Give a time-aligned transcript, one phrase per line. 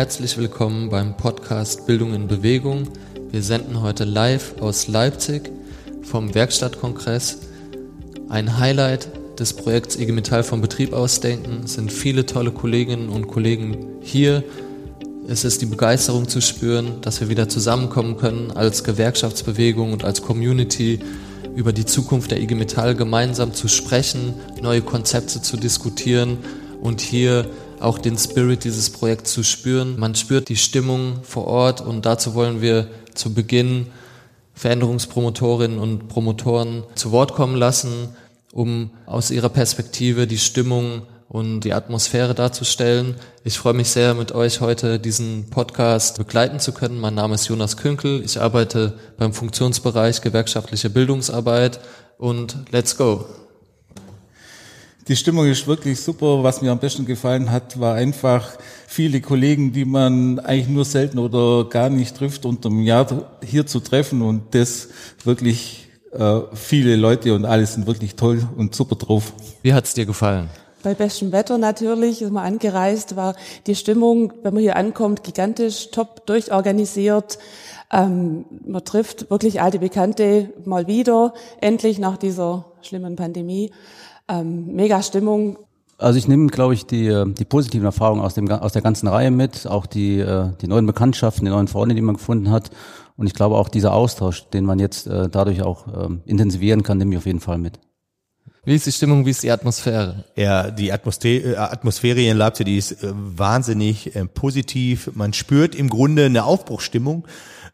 [0.00, 2.88] Herzlich willkommen beim Podcast Bildung in Bewegung.
[3.30, 5.50] Wir senden heute live aus Leipzig
[6.00, 7.40] vom Werkstattkongress.
[8.30, 13.98] Ein Highlight des Projekts IG Metall vom Betrieb ausdenken sind viele tolle Kolleginnen und Kollegen
[14.00, 14.42] hier.
[15.28, 20.22] Es ist die Begeisterung zu spüren, dass wir wieder zusammenkommen können als Gewerkschaftsbewegung und als
[20.22, 21.00] Community
[21.54, 26.38] über die Zukunft der IG Metall gemeinsam zu sprechen, neue Konzepte zu diskutieren
[26.80, 29.98] und hier auch den Spirit dieses Projekts zu spüren.
[29.98, 33.86] Man spürt die Stimmung vor Ort und dazu wollen wir zu Beginn
[34.54, 38.10] Veränderungspromotorinnen und Promotoren zu Wort kommen lassen,
[38.52, 43.14] um aus ihrer Perspektive die Stimmung und die Atmosphäre darzustellen.
[43.44, 47.00] Ich freue mich sehr, mit euch heute diesen Podcast begleiten zu können.
[47.00, 48.22] Mein Name ist Jonas Künkel.
[48.24, 51.80] Ich arbeite beim Funktionsbereich gewerkschaftliche Bildungsarbeit
[52.18, 53.26] und let's go.
[55.08, 56.42] Die Stimmung ist wirklich super.
[56.42, 58.48] Was mir am besten gefallen hat, war einfach
[58.86, 63.06] viele Kollegen, die man eigentlich nur selten oder gar nicht trifft, unter einem Jahr
[63.42, 64.88] hier zu treffen und das
[65.24, 69.32] wirklich äh, viele Leute und alle sind wirklich toll und super drauf.
[69.62, 70.48] Wie hat's dir gefallen?
[70.82, 75.90] Bei bestem Wetter natürlich, ist man angereist, war die Stimmung, wenn man hier ankommt, gigantisch,
[75.90, 77.38] top durchorganisiert.
[77.92, 83.72] Ähm, man trifft wirklich alte Bekannte mal wieder, endlich nach dieser schlimmen Pandemie
[84.30, 85.58] ähm, mega Stimmung.
[85.98, 89.06] Also ich nehme, glaube ich, die, äh, die positiven Erfahrungen aus, dem, aus der ganzen
[89.06, 92.70] Reihe mit, auch die, äh, die neuen Bekanntschaften, die neuen Freunde, die man gefunden hat.
[93.16, 96.96] Und ich glaube auch dieser Austausch, den man jetzt äh, dadurch auch ähm, intensivieren kann,
[96.96, 97.78] nehme ich auf jeden Fall mit.
[98.64, 100.24] Wie ist die Stimmung, wie ist die Atmosphäre?
[100.36, 105.10] Ja, die Atmosphäre, Atmosphäre in Leipzig, die ist wahnsinnig äh, positiv.
[105.14, 107.26] Man spürt im Grunde eine Aufbruchsstimmung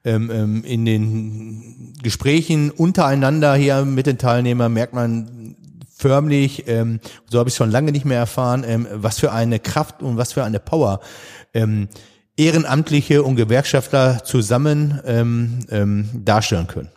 [0.06, 5.45] ähm, ähm, in den Gesprächen untereinander hier mit den Teilnehmern merkt man
[6.06, 10.04] förmlich, ähm, so habe ich schon lange nicht mehr erfahren, ähm, was für eine Kraft
[10.04, 11.00] und was für eine Power
[11.52, 11.88] ähm,
[12.36, 16.90] Ehrenamtliche und Gewerkschafter zusammen ähm, ähm, darstellen können.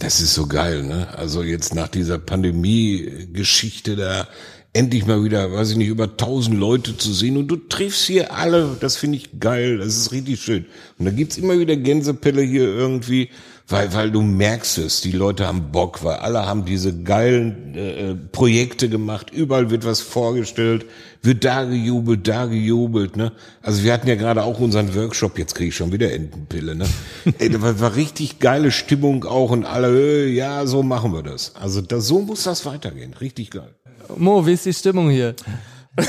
[0.00, 1.06] Das ist so geil, ne?
[1.16, 4.26] Also jetzt nach dieser Pandemie-Geschichte da
[4.72, 8.34] endlich mal wieder, weiß ich nicht, über tausend Leute zu sehen und du triffst hier
[8.34, 10.66] alle, das finde ich geil, das ist richtig schön.
[10.98, 13.30] Und da gibt's immer wieder Gänsepelle hier irgendwie
[13.66, 18.10] weil, weil du merkst es, die Leute haben Bock, weil alle haben diese geilen äh,
[18.10, 20.84] äh, Projekte gemacht, überall wird was vorgestellt,
[21.22, 23.32] wird da gejubelt, da gejubelt, ne?
[23.62, 26.86] Also wir hatten ja gerade auch unseren Workshop, jetzt kriege ich schon wieder Entenpille, ne?
[27.38, 31.22] Ey, da war, war richtig geile Stimmung auch und alle, äh, ja, so machen wir
[31.22, 31.54] das.
[31.54, 33.74] Also da, so muss das weitergehen, richtig geil.
[34.14, 35.34] Mo, wie ist die Stimmung hier?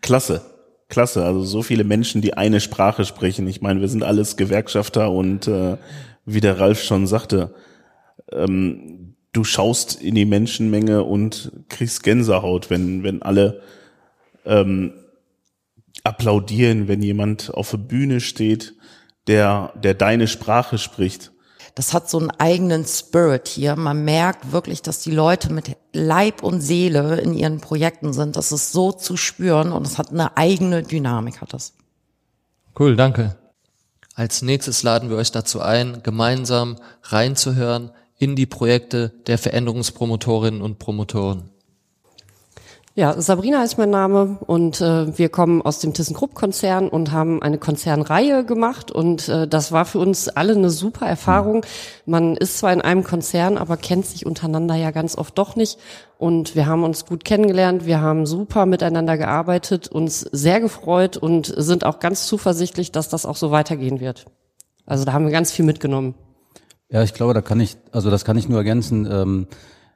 [0.00, 0.51] Klasse
[0.92, 1.24] klasse.
[1.24, 3.48] Also so viele Menschen, die eine Sprache sprechen.
[3.48, 5.78] Ich meine, wir sind alles Gewerkschafter und äh,
[6.26, 7.54] wie der Ralf schon sagte,
[8.30, 13.62] ähm, du schaust in die Menschenmenge und kriegst Gänsehaut, wenn, wenn alle
[14.44, 14.92] ähm,
[16.04, 18.74] applaudieren, wenn jemand auf der Bühne steht,
[19.28, 21.31] der, der deine Sprache spricht
[21.74, 23.76] das hat so einen eigenen Spirit hier.
[23.76, 28.36] Man merkt wirklich, dass die Leute mit Leib und Seele in ihren Projekten sind.
[28.36, 31.74] Das ist so zu spüren und es hat eine eigene Dynamik, hat das.
[32.78, 33.36] Cool, danke.
[34.14, 40.78] Als nächstes laden wir euch dazu ein, gemeinsam reinzuhören in die Projekte der Veränderungspromotorinnen und
[40.78, 41.51] Promotoren.
[42.94, 47.56] Ja, Sabrina ist mein Name und äh, wir kommen aus dem ThyssenKrupp-Konzern und haben eine
[47.56, 51.64] Konzernreihe gemacht und äh, das war für uns alle eine super Erfahrung.
[52.04, 55.78] Man ist zwar in einem Konzern, aber kennt sich untereinander ja ganz oft doch nicht
[56.18, 61.46] und wir haben uns gut kennengelernt, wir haben super miteinander gearbeitet, uns sehr gefreut und
[61.56, 64.26] sind auch ganz zuversichtlich, dass das auch so weitergehen wird.
[64.84, 66.14] Also da haben wir ganz viel mitgenommen.
[66.90, 69.08] Ja, ich glaube, da kann ich, also das kann ich nur ergänzen.
[69.10, 69.46] Ähm,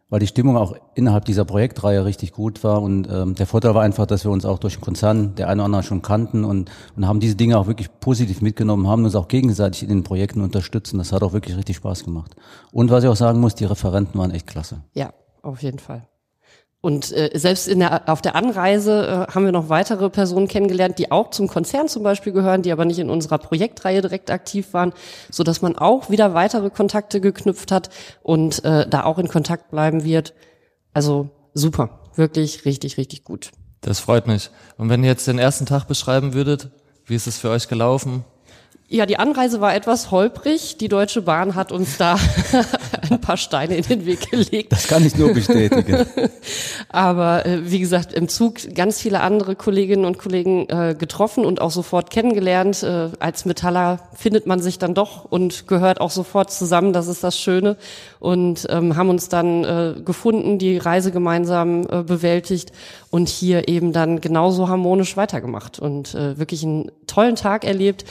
[0.09, 3.83] weil die Stimmung auch innerhalb dieser Projektreihe richtig gut war und ähm, der Vorteil war
[3.83, 6.71] einfach, dass wir uns auch durch den Konzern der eine oder andere schon kannten und,
[6.97, 10.41] und haben diese Dinge auch wirklich positiv mitgenommen, haben uns auch gegenseitig in den Projekten
[10.41, 12.37] unterstützt und das hat auch wirklich richtig Spaß gemacht.
[12.73, 14.83] Und was ich auch sagen muss, die Referenten waren echt klasse.
[14.95, 15.13] Ja,
[15.43, 16.07] auf jeden Fall.
[16.87, 21.01] Und äh, selbst in der, auf der Anreise äh, haben wir noch weitere Personen kennengelernt,
[21.01, 24.73] die auch zum Konzern zum Beispiel gehören, die aber nicht in unserer Projektreihe direkt aktiv
[24.73, 24.93] waren,
[25.29, 27.91] so dass man auch wieder weitere Kontakte geknüpft hat
[28.23, 30.33] und äh, da auch in Kontakt bleiben wird.
[30.93, 33.51] Also super, wirklich richtig, richtig gut.
[33.81, 34.51] Das freut mich.
[34.79, 36.71] Und wenn ihr jetzt den ersten Tag beschreiben würdet,
[37.05, 38.25] wie ist es für euch gelaufen?
[38.89, 40.77] Ja, die Anreise war etwas holprig.
[40.79, 42.21] Die Deutsche Bahn hat uns da
[43.11, 44.71] ein paar Steine in den Weg gelegt.
[44.71, 46.07] Das kann ich nur bestätigen.
[46.89, 51.61] Aber äh, wie gesagt, im Zug ganz viele andere Kolleginnen und Kollegen äh, getroffen und
[51.61, 52.85] auch sofort kennengelernt.
[52.85, 56.93] Äh, als Metaller findet man sich dann doch und gehört auch sofort zusammen.
[56.93, 57.77] Das ist das Schöne.
[58.21, 62.71] Und ähm, haben uns dann äh, gefunden, die Reise gemeinsam äh, bewältigt
[63.11, 68.05] und hier eben dann genauso harmonisch weitergemacht und äh, wirklich einen tollen Tag erlebt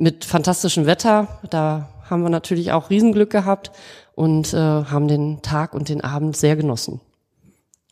[0.00, 1.28] mit fantastischem Wetter.
[1.50, 3.70] Da haben wir natürlich auch Riesenglück gehabt
[4.14, 7.00] und äh, haben den Tag und den Abend sehr genossen.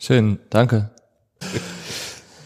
[0.00, 0.90] Schön, danke.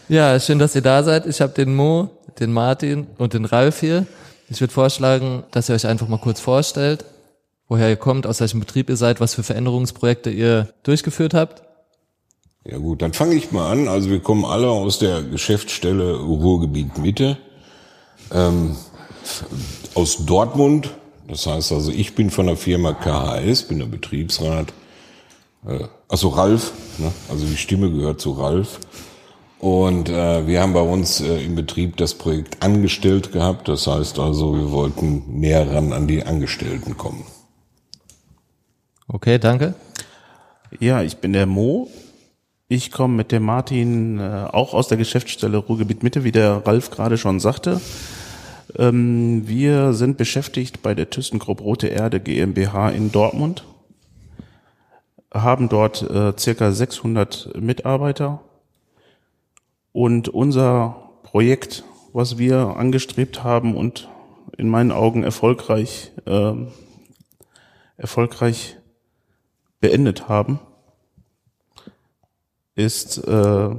[0.09, 1.25] Ja, schön, dass ihr da seid.
[1.25, 4.05] Ich habe den Mo, den Martin und den Ralf hier.
[4.49, 7.05] Ich würde vorschlagen, dass ihr euch einfach mal kurz vorstellt,
[7.67, 11.63] woher ihr kommt, aus welchem Betrieb ihr seid, was für Veränderungsprojekte ihr durchgeführt habt.
[12.65, 13.87] Ja gut, dann fange ich mal an.
[13.87, 17.37] Also wir kommen alle aus der Geschäftsstelle Ruhrgebiet Mitte,
[18.31, 18.75] ähm,
[19.95, 20.91] aus Dortmund.
[21.27, 24.73] Das heißt also, ich bin von der Firma KHS, bin der Betriebsrat.
[25.65, 27.11] Äh, also Ralf, ne?
[27.29, 28.79] also die Stimme gehört zu Ralf.
[29.59, 33.69] Und äh, wir haben bei uns äh, im Betrieb das Projekt angestellt gehabt.
[33.69, 37.23] Das heißt also, wir wollten näher ran an die Angestellten kommen.
[39.07, 39.73] Okay, danke.
[40.79, 41.89] Ja, ich bin der Mo.
[42.67, 46.89] Ich komme mit dem Martin äh, auch aus der Geschäftsstelle Ruhrgebiet Mitte, wie der Ralf
[46.91, 47.79] gerade schon sagte.
[48.77, 53.65] Ähm, wir sind beschäftigt bei der ThyssenKrupp Rote Erde GmbH in Dortmund,
[55.33, 58.41] haben dort äh, circa 600 Mitarbeiter
[59.91, 61.83] und unser Projekt,
[62.13, 64.09] was wir angestrebt haben und
[64.57, 66.53] in meinen Augen erfolgreich äh,
[67.97, 68.77] erfolgreich
[69.79, 70.59] beendet haben,
[72.75, 73.69] ist äh,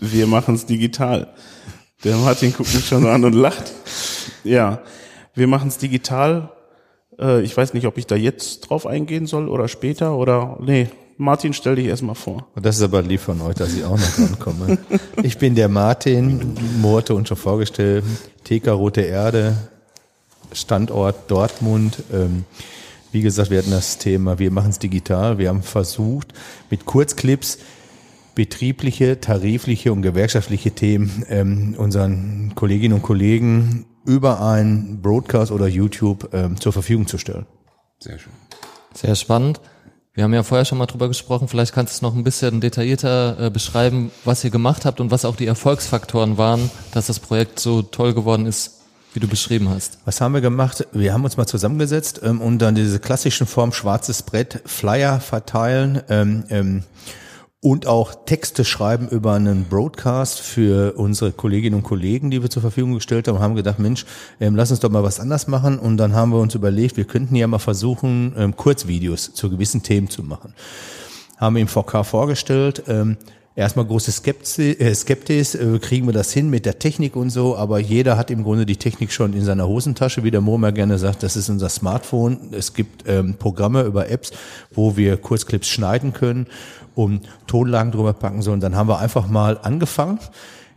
[0.00, 1.32] wir machen es digital.
[2.04, 3.72] Der Martin guckt mich schon an und lacht.
[4.44, 4.80] Ja,
[5.34, 6.50] wir machen es digital.
[7.18, 10.88] Äh, ich weiß nicht, ob ich da jetzt drauf eingehen soll oder später oder nee.
[11.16, 12.46] Martin, stell dich erstmal vor.
[12.54, 14.78] Und das ist aber lieb von euch, dass ich auch noch dran komme.
[15.22, 18.04] ich bin der Martin, Morte und schon vorgestellt,
[18.44, 19.54] TK Rote Erde,
[20.50, 22.02] Standort Dortmund.
[22.10, 22.44] Ähm,
[23.12, 25.36] wie gesagt, wir hatten das Thema, wir machen es digital.
[25.36, 26.32] Wir haben versucht,
[26.70, 27.58] mit Kurzclips
[28.34, 36.30] betriebliche, tarifliche und gewerkschaftliche Themen ähm, unseren Kolleginnen und Kollegen über ein Broadcast oder YouTube
[36.32, 37.46] ähm, zur Verfügung zu stellen.
[37.98, 38.32] Sehr schön.
[38.94, 39.60] Sehr spannend.
[40.12, 41.46] Wir haben ja vorher schon mal drüber gesprochen.
[41.46, 45.10] Vielleicht kannst du es noch ein bisschen detaillierter äh, beschreiben, was ihr gemacht habt und
[45.10, 48.80] was auch die Erfolgsfaktoren waren, dass das Projekt so toll geworden ist,
[49.14, 49.98] wie du beschrieben hast.
[50.04, 50.86] Was haben wir gemacht?
[50.92, 56.02] Wir haben uns mal zusammengesetzt ähm, und dann diese klassischen Form schwarzes Brett, Flyer verteilen.
[56.08, 56.82] Ähm, ähm,
[57.62, 62.62] und auch Texte schreiben über einen Broadcast für unsere Kolleginnen und Kollegen, die wir zur
[62.62, 64.06] Verfügung gestellt haben, haben gedacht, Mensch,
[64.40, 65.78] ähm, lass uns doch mal was anders machen.
[65.78, 69.82] Und dann haben wir uns überlegt, wir könnten ja mal versuchen, ähm, Kurzvideos zu gewissen
[69.82, 70.54] Themen zu machen.
[71.36, 73.18] Haben wir im VK vorgestellt, ähm,
[73.56, 77.56] erstmal große Skepsis, äh, Skeptis, äh, kriegen wir das hin mit der Technik und so,
[77.56, 80.72] aber jeder hat im Grunde die Technik schon in seiner Hosentasche, wie der Mo mal
[80.72, 82.52] gerne sagt, das ist unser Smartphone.
[82.52, 84.32] Es gibt ähm, Programme über Apps,
[84.72, 86.46] wo wir Kurzclips schneiden können
[86.94, 88.60] und Tonlagen drüber packen sollen.
[88.60, 90.18] Dann haben wir einfach mal angefangen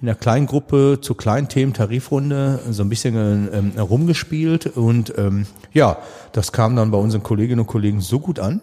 [0.03, 3.15] in einer kleinen Gruppe zu kleinen Themen, Tarifrunde, so ein bisschen
[3.53, 5.97] ähm, rumgespielt und ähm, ja,
[6.33, 8.59] das kam dann bei unseren Kolleginnen und Kollegen so gut an,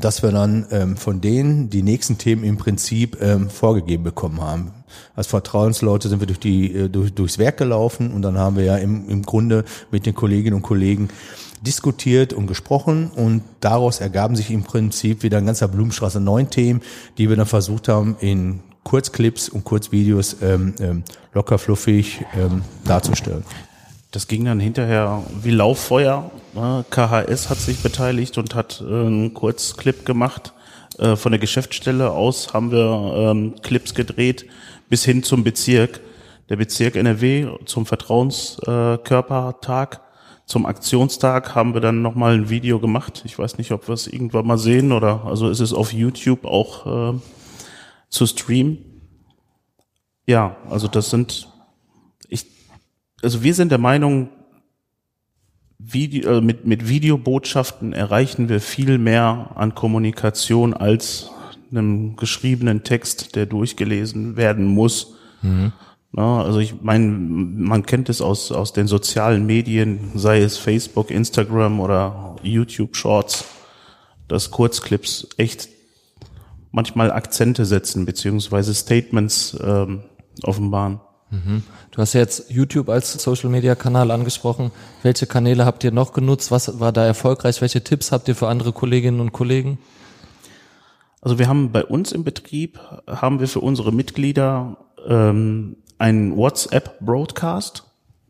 [0.00, 4.70] dass wir dann ähm, von denen die nächsten Themen im Prinzip ähm, vorgegeben bekommen haben.
[5.16, 8.64] Als Vertrauensleute sind wir durch die äh, durch, durchs Werk gelaufen und dann haben wir
[8.64, 11.08] ja im, im Grunde mit den Kolleginnen und Kollegen
[11.64, 16.82] diskutiert und gesprochen und daraus ergaben sich im Prinzip wieder ein ganzer Blumenstraße neun Themen,
[17.18, 21.02] die wir dann versucht haben in Kurzclips und Kurzvideos ähm, ähm,
[21.32, 23.44] locker fluffig ähm, darzustellen.
[24.10, 26.30] Das ging dann hinterher wie Lauffeuer.
[26.54, 30.52] KHS hat sich beteiligt und hat äh, einen Kurzclip gemacht.
[30.98, 34.46] Äh, von der Geschäftsstelle aus haben wir ähm, Clips gedreht
[34.88, 36.00] bis hin zum Bezirk.
[36.50, 40.03] Der Bezirk NRW zum Vertrauenskörpertag
[40.46, 43.22] zum Aktionstag haben wir dann nochmal ein Video gemacht.
[43.24, 46.44] Ich weiß nicht, ob wir es irgendwann mal sehen oder also ist es auf YouTube
[46.44, 47.18] auch äh,
[48.10, 48.78] zu streamen.
[50.26, 51.48] Ja, also das sind
[52.28, 52.46] ich
[53.22, 54.28] also wir sind der Meinung,
[55.78, 61.30] Video, äh, mit, mit Videobotschaften erreichen wir viel mehr an Kommunikation als
[61.70, 65.14] einem geschriebenen Text, der durchgelesen werden muss.
[65.42, 65.72] Mhm.
[66.16, 71.10] Na, also ich meine, man kennt es aus, aus den sozialen Medien, sei es Facebook,
[71.10, 73.44] Instagram oder YouTube Shorts,
[74.28, 75.68] dass Kurzclips echt
[76.70, 80.04] manchmal Akzente setzen beziehungsweise Statements ähm,
[80.44, 81.00] offenbaren.
[81.90, 84.70] Du hast ja jetzt YouTube als Social Media Kanal angesprochen.
[85.02, 86.50] Welche Kanäle habt ihr noch genutzt?
[86.50, 87.60] Was war da erfolgreich?
[87.60, 89.78] Welche Tipps habt ihr für andere Kolleginnen und Kollegen?
[91.20, 92.78] Also wir haben bei uns im Betrieb,
[93.08, 94.76] haben wir für unsere Mitglieder
[95.08, 97.84] ähm, einen WhatsApp-Broadcast,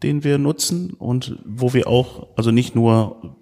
[0.04, 3.37] den wir nutzen und wo wir auch, also nicht nur,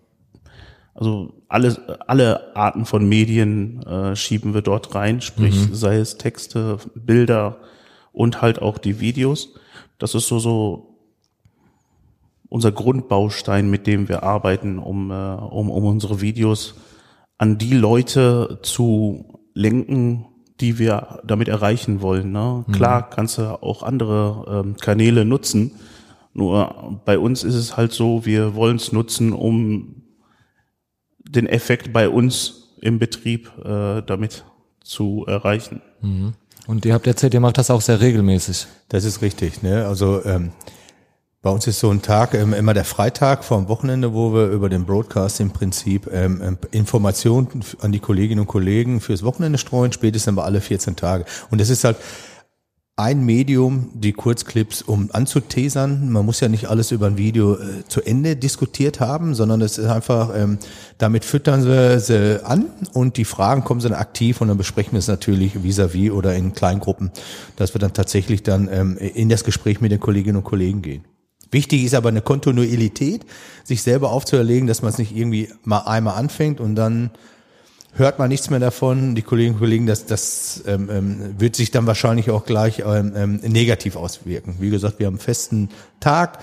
[0.94, 6.78] also alle, alle Arten von Medien äh, schieben wir dort rein, sprich sei es Texte,
[6.94, 7.58] Bilder
[8.10, 9.50] und halt auch die Videos.
[9.98, 10.96] Das ist so, so
[12.48, 16.74] unser Grundbaustein, mit dem wir arbeiten, um, äh, um, um unsere Videos
[17.36, 20.24] an die Leute zu lenken,
[20.62, 22.32] die wir damit erreichen wollen.
[22.32, 22.64] Ne?
[22.72, 25.72] Klar kannst du auch andere ähm, Kanäle nutzen,
[26.34, 30.02] nur bei uns ist es halt so, wir wollen es nutzen, um
[31.18, 34.44] den Effekt bei uns im Betrieb äh, damit
[34.82, 35.82] zu erreichen.
[36.66, 38.66] Und ihr habt erzählt, ihr macht das auch sehr regelmäßig.
[38.88, 39.62] Das ist richtig.
[39.62, 39.86] Ne?
[39.86, 40.52] Also ähm,
[41.42, 44.68] bei uns ist so ein Tag ähm, immer der Freitag vom Wochenende, wo wir über
[44.68, 47.48] den Broadcast im Prinzip ähm, ähm, Informationen
[47.80, 51.24] an die Kolleginnen und Kollegen fürs Wochenende streuen, spätestens aber alle 14 Tage.
[51.50, 51.96] Und es ist halt
[52.94, 56.10] ein Medium, die Kurzclips, um anzutesern.
[56.10, 59.78] Man muss ja nicht alles über ein Video äh, zu Ende diskutiert haben, sondern es
[59.78, 60.58] ist einfach, ähm,
[60.98, 65.00] damit füttern sie sie an und die Fragen kommen dann aktiv und dann besprechen wir
[65.00, 67.10] es natürlich vis-à-vis oder in Kleingruppen,
[67.56, 71.04] dass wir dann tatsächlich dann ähm, in das Gespräch mit den Kolleginnen und Kollegen gehen.
[71.52, 73.24] Wichtig ist aber eine Kontinuität,
[73.62, 77.10] sich selber aufzuerlegen, dass man es nicht irgendwie mal einmal anfängt und dann
[77.94, 79.14] hört man nichts mehr davon.
[79.14, 83.12] Die Kolleginnen und Kollegen, das, das ähm, ähm, wird sich dann wahrscheinlich auch gleich ähm,
[83.14, 84.56] ähm, negativ auswirken.
[84.60, 85.68] Wie gesagt, wir haben einen festen
[86.00, 86.38] Tag.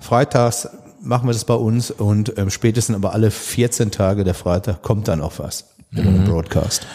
[0.00, 0.68] Freitags
[1.02, 5.08] machen wir das bei uns und ähm, spätestens aber alle 14 Tage der Freitag kommt
[5.08, 6.86] dann auch was über den Broadcast.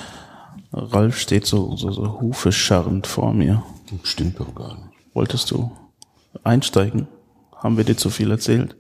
[0.74, 3.64] Ralf steht so, so, so hufescharrend vor mir.
[4.04, 4.90] Stimmt doch gar nicht.
[5.14, 5.72] Wolltest du
[6.44, 7.08] einsteigen?
[7.60, 8.76] Haben wir dir zu viel erzählt?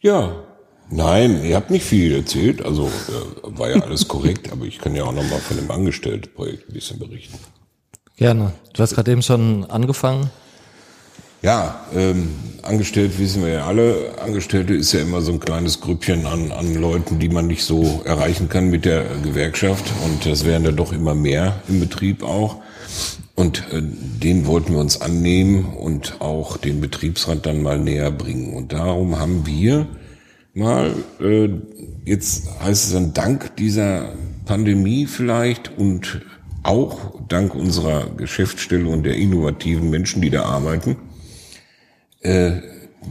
[0.00, 0.44] Ja.
[0.90, 4.94] Nein, ihr habt nicht viel erzählt, also äh, war ja alles korrekt, aber ich kann
[4.94, 7.38] ja auch nochmal von dem Angestelltenprojekt ein bisschen berichten.
[8.16, 8.52] Gerne.
[8.74, 10.30] Du hast gerade eben schon angefangen.
[11.40, 12.30] Ja, ähm,
[12.62, 14.14] angestellt wissen wir ja alle.
[14.22, 18.02] Angestellte ist ja immer so ein kleines Grüppchen an, an Leuten, die man nicht so
[18.04, 19.84] erreichen kann mit der Gewerkschaft.
[20.04, 22.62] Und das wären ja doch immer mehr im Betrieb auch.
[23.34, 28.54] Und äh, den wollten wir uns annehmen und auch den Betriebsrat dann mal näher bringen.
[28.54, 29.88] Und darum haben wir
[30.54, 31.48] mal, äh,
[32.04, 34.12] jetzt heißt es dann dank dieser
[34.44, 36.22] Pandemie vielleicht und
[36.62, 40.96] auch dank unserer Geschäftsstelle und der innovativen Menschen, die da arbeiten,
[42.20, 42.52] äh,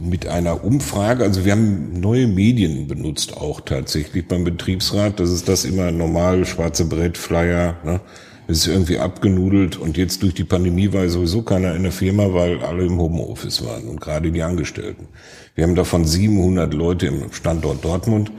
[0.02, 5.20] mit einer Umfrage, also wir haben neue Medien benutzt auch tatsächlich beim Betriebsrat.
[5.20, 8.00] Das ist das immer normal schwarze Brett, Flyer, ne?
[8.46, 12.34] Das ist irgendwie abgenudelt und jetzt durch die Pandemie war sowieso keiner in der Firma,
[12.34, 15.08] weil alle im Homeoffice waren und gerade die Angestellten.
[15.54, 18.32] Wir haben davon 700 Leute im Standort Dortmund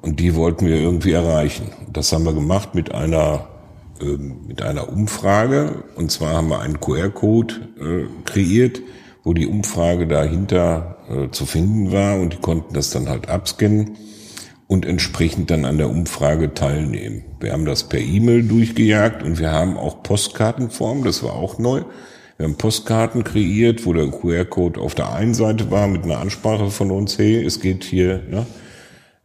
[0.00, 1.70] und die wollten wir irgendwie erreichen.
[1.92, 3.48] Das haben wir gemacht mit einer
[4.00, 8.80] ähm, mit einer Umfrage und zwar haben wir einen QR-Code äh, kreiert,
[9.22, 13.98] wo die Umfrage dahinter äh, zu finden war und die konnten das dann halt abscannen
[14.72, 17.24] und entsprechend dann an der Umfrage teilnehmen.
[17.40, 21.82] Wir haben das per E-Mail durchgejagt und wir haben auch Postkartenform, das war auch neu.
[22.38, 26.70] Wir haben Postkarten kreiert, wo der QR-Code auf der einen Seite war mit einer Ansprache
[26.70, 28.46] von uns, hey, es geht hier ne,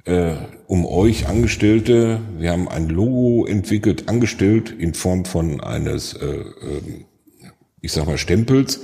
[0.03, 0.35] äh,
[0.67, 2.19] um euch Angestellte.
[2.37, 6.81] Wir haben ein Logo entwickelt, angestellt in Form von eines, äh, äh,
[7.79, 8.81] ich sag mal, Stempels.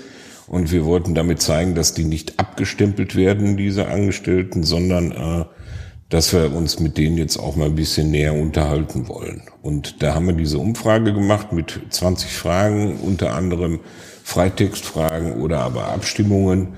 [0.47, 5.45] Und wir wollten damit zeigen, dass die nicht abgestempelt werden, diese Angestellten, sondern äh,
[6.09, 9.43] dass wir uns mit denen jetzt auch mal ein bisschen näher unterhalten wollen.
[9.61, 13.79] Und da haben wir diese Umfrage gemacht mit 20 Fragen, unter anderem
[14.23, 16.75] Freitextfragen oder aber Abstimmungen,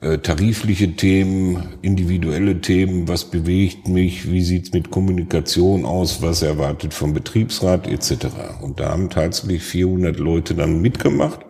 [0.00, 6.92] äh, tarifliche Themen, individuelle Themen, was bewegt mich, wie sieht's mit Kommunikation aus, was erwartet
[6.92, 7.86] vom Betriebsrat?
[7.86, 8.26] Etc.
[8.60, 11.40] Und da haben tatsächlich 400 Leute dann mitgemacht,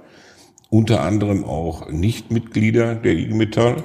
[0.69, 3.85] unter anderem auch Nichtmitglieder der IG Metall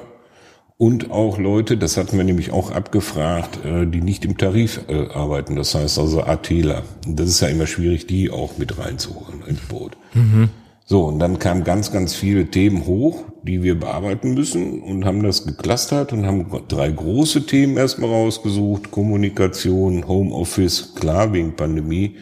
[0.77, 5.07] und auch Leute, das hatten wir nämlich auch abgefragt, äh, die nicht im Tarif äh,
[5.07, 6.83] arbeiten, das heißt also ATler.
[7.07, 9.97] Das ist ja immer schwierig, die auch mit reinzuholen ins Boot.
[10.85, 15.21] So, und dann kamen ganz, ganz viele Themen hoch, die wir bearbeiten müssen und haben
[15.23, 18.91] das geclustert und haben drei große Themen erstmal rausgesucht.
[18.91, 22.15] Kommunikation, Homeoffice, klar wegen Pandemie.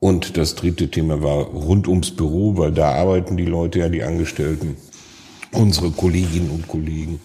[0.00, 4.02] Und das dritte Thema war rund ums Büro, weil da arbeiten die Leute ja, die
[4.02, 4.76] Angestellten,
[5.52, 7.20] unsere Kolleginnen und Kollegen.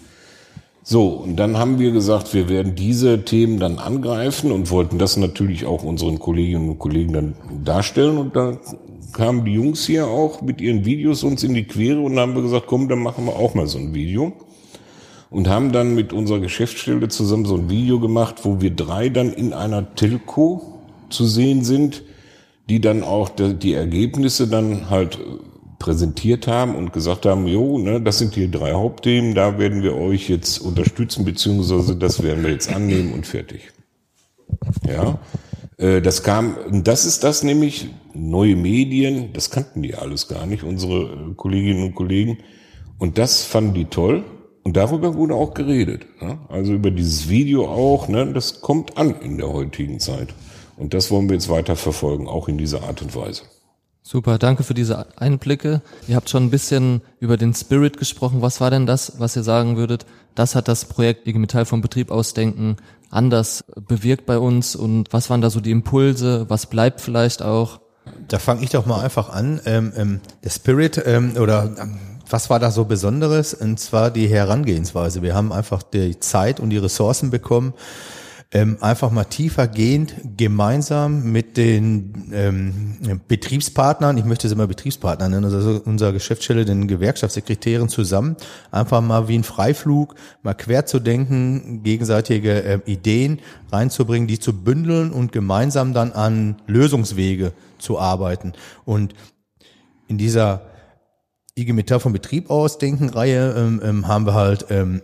[0.82, 5.16] So, und dann haben wir gesagt, wir werden diese Themen dann angreifen und wollten das
[5.16, 8.16] natürlich auch unseren Kolleginnen und Kollegen dann darstellen.
[8.16, 8.56] Und da
[9.12, 12.42] kamen die Jungs hier auch mit ihren Videos uns in die Quere und haben wir
[12.42, 14.32] gesagt, komm, dann machen wir auch mal so ein Video.
[15.28, 19.32] Und haben dann mit unserer Geschäftsstelle zusammen so ein Video gemacht, wo wir drei dann
[19.32, 22.02] in einer Telco zu sehen sind,
[22.68, 25.18] die dann auch die, Ergebnisse dann halt
[25.80, 29.96] präsentiert haben und gesagt haben, jo, ne, das sind die drei Hauptthemen, da werden wir
[29.96, 33.72] euch jetzt unterstützen, beziehungsweise das werden wir jetzt annehmen und fertig.
[34.86, 35.18] Ja,
[35.78, 40.62] äh, das kam, das ist das nämlich, neue Medien, das kannten die alles gar nicht,
[40.62, 42.38] unsere äh, Kolleginnen und Kollegen.
[42.98, 44.24] Und das fanden die toll.
[44.62, 46.04] Und darüber wurde auch geredet.
[46.20, 46.38] Ne?
[46.48, 48.30] Also über dieses Video auch, ne?
[48.32, 50.34] das kommt an in der heutigen Zeit.
[50.76, 53.44] Und das wollen wir jetzt weiter verfolgen, auch in dieser Art und Weise.
[54.10, 55.82] Super, danke für diese Einblicke.
[56.08, 58.42] Ihr habt schon ein bisschen über den Spirit gesprochen.
[58.42, 60.04] Was war denn das, was ihr sagen würdet?
[60.34, 62.76] Das hat das Projekt IG Metall vom Betrieb ausdenken
[63.10, 66.46] anders bewirkt bei uns und was waren da so die Impulse?
[66.48, 67.80] Was bleibt vielleicht auch?
[68.28, 69.60] Da fange ich doch mal einfach an.
[69.64, 71.98] Ähm, ähm, der Spirit ähm, oder ähm,
[72.28, 73.54] was war da so Besonderes?
[73.54, 75.22] Und zwar die Herangehensweise.
[75.22, 77.74] Wir haben einfach die Zeit und die Ressourcen bekommen,
[78.52, 85.44] ähm, einfach mal tiefergehend gemeinsam mit den ähm, Betriebspartnern, ich möchte sie mal Betriebspartner nennen,
[85.44, 88.36] also unserer Geschäftsstelle, den Gewerkschaftssekretären zusammen,
[88.72, 93.38] einfach mal wie ein Freiflug, mal quer zu denken, gegenseitige äh, Ideen
[93.70, 98.54] reinzubringen, die zu bündeln und gemeinsam dann an Lösungswege zu arbeiten.
[98.84, 99.14] Und
[100.08, 100.62] in dieser
[101.56, 105.02] IG Metall vom Betrieb aus denken Reihe ähm, ähm, haben wir halt ähm,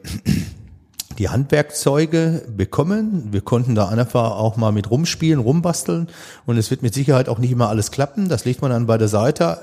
[1.19, 3.29] die Handwerkzeuge bekommen.
[3.31, 6.09] Wir konnten da einfach auch mal mit rumspielen, rumbasteln
[6.47, 8.29] und es wird mit Sicherheit auch nicht immer alles klappen.
[8.29, 9.59] Das legt man dann bei der Seite,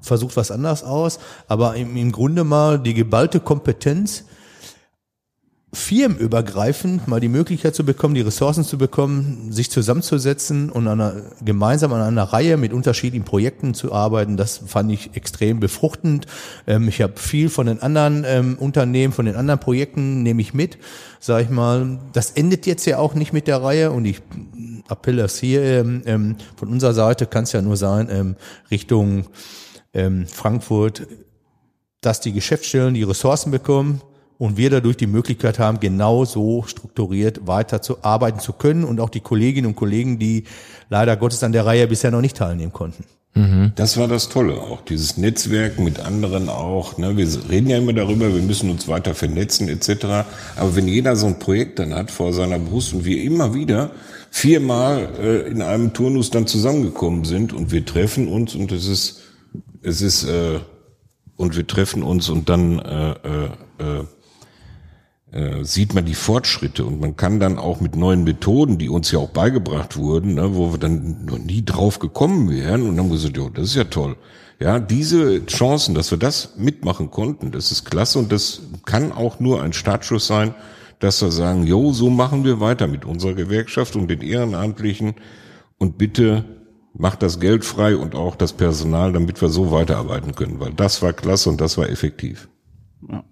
[0.00, 1.18] versucht was anders aus,
[1.48, 4.24] aber im, im Grunde mal die geballte Kompetenz,
[5.74, 11.22] firmenübergreifend mal die Möglichkeit zu bekommen, die Ressourcen zu bekommen, sich zusammenzusetzen und an einer,
[11.42, 16.26] gemeinsam an einer Reihe mit unterschiedlichen Projekten zu arbeiten, das fand ich extrem befruchtend.
[16.66, 20.52] Ähm, ich habe viel von den anderen ähm, Unternehmen, von den anderen Projekten nehme ich
[20.52, 20.76] mit,
[21.20, 21.98] sage ich mal.
[22.12, 24.20] Das endet jetzt ja auch nicht mit der Reihe und ich
[24.88, 28.36] appelle das hier ähm, von unserer Seite kann es ja nur sein
[28.70, 29.26] Richtung
[30.26, 31.06] Frankfurt,
[32.00, 34.00] dass die Geschäftsstellen die Ressourcen bekommen,
[34.42, 38.98] und wir dadurch die Möglichkeit haben, genau so strukturiert weiter zu arbeiten zu können und
[38.98, 40.42] auch die Kolleginnen und Kollegen, die
[40.88, 43.04] leider Gottes an der Reihe bisher noch nicht teilnehmen konnten.
[43.34, 43.70] Mhm.
[43.76, 46.98] Das war das Tolle, auch dieses Netzwerk mit anderen auch.
[46.98, 47.16] Ne?
[47.16, 50.26] Wir reden ja immer darüber, wir müssen uns weiter vernetzen etc.
[50.56, 53.92] Aber wenn jeder so ein Projekt dann hat vor seiner Brust und wir immer wieder
[54.32, 59.20] viermal äh, in einem Turnus dann zusammengekommen sind und wir treffen uns und es ist
[59.82, 60.58] es ist äh,
[61.36, 63.12] und wir treffen uns und dann äh,
[63.78, 64.04] äh,
[65.32, 69.10] äh sieht man die Fortschritte und man kann dann auch mit neuen Methoden, die uns
[69.10, 73.10] ja auch beigebracht wurden, ne, wo wir dann noch nie drauf gekommen wären und haben
[73.10, 74.16] gesagt, ja, das ist ja toll.
[74.60, 79.40] Ja, diese Chancen, dass wir das mitmachen konnten, das ist klasse und das kann auch
[79.40, 80.54] nur ein Startschuss sein,
[81.00, 85.14] dass wir sagen, jo, so machen wir weiter mit unserer Gewerkschaft und den Ehrenamtlichen
[85.78, 86.44] und bitte
[86.94, 91.02] macht das Geld frei und auch das Personal, damit wir so weiterarbeiten können, weil das
[91.02, 92.48] war klasse und das war effektiv.
[93.10, 93.24] Ja.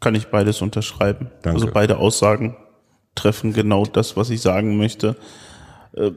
[0.00, 1.30] Kann ich beides unterschreiben.
[1.42, 1.60] Danke.
[1.60, 2.56] Also beide Aussagen
[3.14, 5.16] treffen genau das, was ich sagen möchte.
[5.92, 6.12] Äh,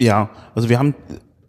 [0.00, 0.94] ja, also wir haben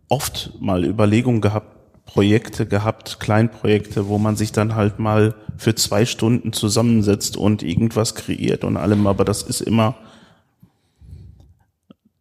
[0.10, 6.06] oft mal Überlegungen gehabt, Projekte gehabt, Kleinprojekte, wo man sich dann halt mal für zwei
[6.06, 9.96] Stunden zusammensetzt und irgendwas kreiert und allem, aber das ist immer,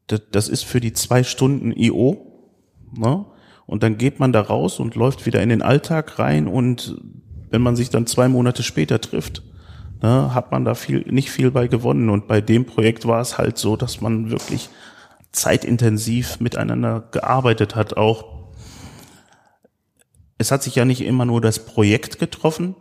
[0.07, 2.27] das ist für die zwei Stunden IO,
[2.93, 3.27] ne?
[3.67, 7.01] Und dann geht man da raus und läuft wieder in den Alltag rein und
[7.55, 9.45] wenn man sich dann zwei Monate später trifft,
[10.03, 12.11] ne, hat man da viel, nicht viel bei gewonnen.
[12.11, 14.71] Und bei dem Projekt war es halt so, dass man wirklich
[15.31, 17.97] zeitintensiv miteinander gearbeitet hat.
[17.97, 18.25] Auch
[20.37, 22.75] es hat sich ja nicht immer nur das Projekt getroffen,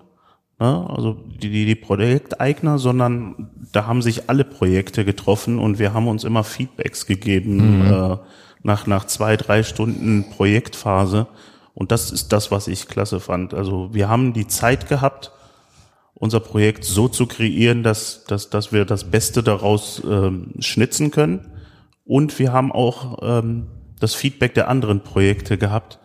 [0.60, 5.94] ne, also die, die, die Projekteigner, sondern da haben sich alle Projekte getroffen und wir
[5.94, 7.94] haben uns immer Feedbacks gegeben mhm.
[7.94, 8.18] äh,
[8.64, 11.28] nach, nach zwei, drei Stunden Projektphase
[11.74, 13.54] und das ist das, was ich klasse fand.
[13.54, 15.32] Also wir haben die Zeit gehabt,
[16.14, 21.52] unser Projekt so zu kreieren, dass, dass, dass wir das Beste daraus ähm, schnitzen können.
[22.06, 23.68] Und wir haben auch ähm,
[24.00, 26.00] das Feedback der anderen Projekte gehabt,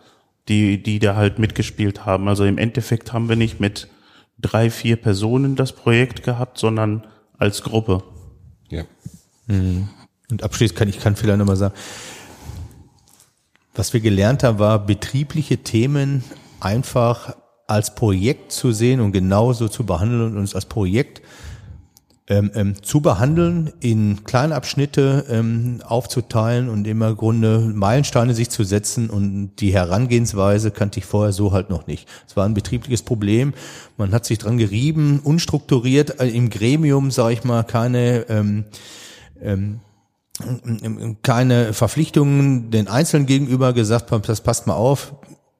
[0.47, 2.27] die, die da halt mitgespielt haben.
[2.27, 3.87] Also im Endeffekt haben wir nicht mit
[4.39, 7.05] drei, vier Personen das Projekt gehabt, sondern
[7.37, 8.03] als Gruppe.
[8.69, 8.83] Ja.
[9.47, 9.89] Mhm.
[10.31, 11.75] Und abschließend kann ich kann vielleicht nochmal sagen,
[13.79, 16.21] was wir gelernt haben, war betriebliche Themen
[16.59, 21.21] einfach als Projekt zu sehen und genauso zu behandeln und uns als Projekt
[22.27, 29.09] ähm, ähm, zu behandeln, in Kleinabschnitte ähm, aufzuteilen und immer Grunde Meilensteine sich zu setzen
[29.09, 32.05] und die Herangehensweise kannte ich vorher so halt noch nicht.
[32.27, 33.53] Es war ein betriebliches Problem.
[33.95, 38.65] Man hat sich dran gerieben, unstrukturiert äh, im Gremium, sage ich mal, keine ähm,
[39.41, 39.79] ähm,
[41.21, 45.13] keine Verpflichtungen den Einzelnen gegenüber gesagt, das passt mal auf,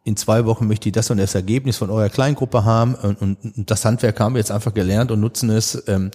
[0.03, 3.69] in zwei Wochen möchte ich das und das Ergebnis von eurer Kleingruppe haben und, und,
[3.69, 6.11] das Handwerk haben wir jetzt einfach gelernt und nutzen es ähm,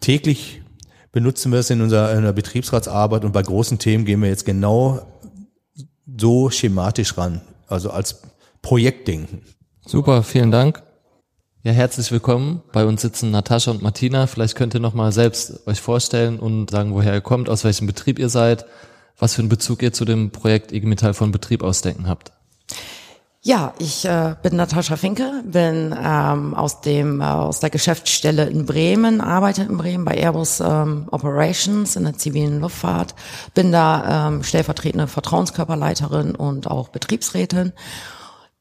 [0.00, 0.62] täglich
[1.12, 4.44] benutzen wir es in unserer, in der Betriebsratsarbeit und bei großen Themen gehen wir jetzt
[4.44, 5.00] genau
[6.18, 8.22] so schematisch ran, also als
[8.62, 9.42] Projektdenken.
[9.86, 10.82] Super, vielen Dank.
[11.68, 12.62] Ja, herzlich willkommen.
[12.72, 14.26] Bei uns sitzen Natascha und Martina.
[14.26, 17.86] Vielleicht könnt ihr noch mal selbst euch vorstellen und sagen, woher ihr kommt, aus welchem
[17.86, 18.64] Betrieb ihr seid,
[19.18, 22.32] was für einen Bezug ihr zu dem Projekt IG Metall von Betrieb ausdenken habt.
[23.42, 28.64] Ja, ich äh, bin Natascha Finke, bin ähm, aus dem äh, aus der Geschäftsstelle in
[28.64, 33.14] Bremen, arbeite in Bremen bei Airbus ähm, Operations in der zivilen Luftfahrt,
[33.52, 37.74] bin da ähm, stellvertretende Vertrauenskörperleiterin und auch Betriebsrätin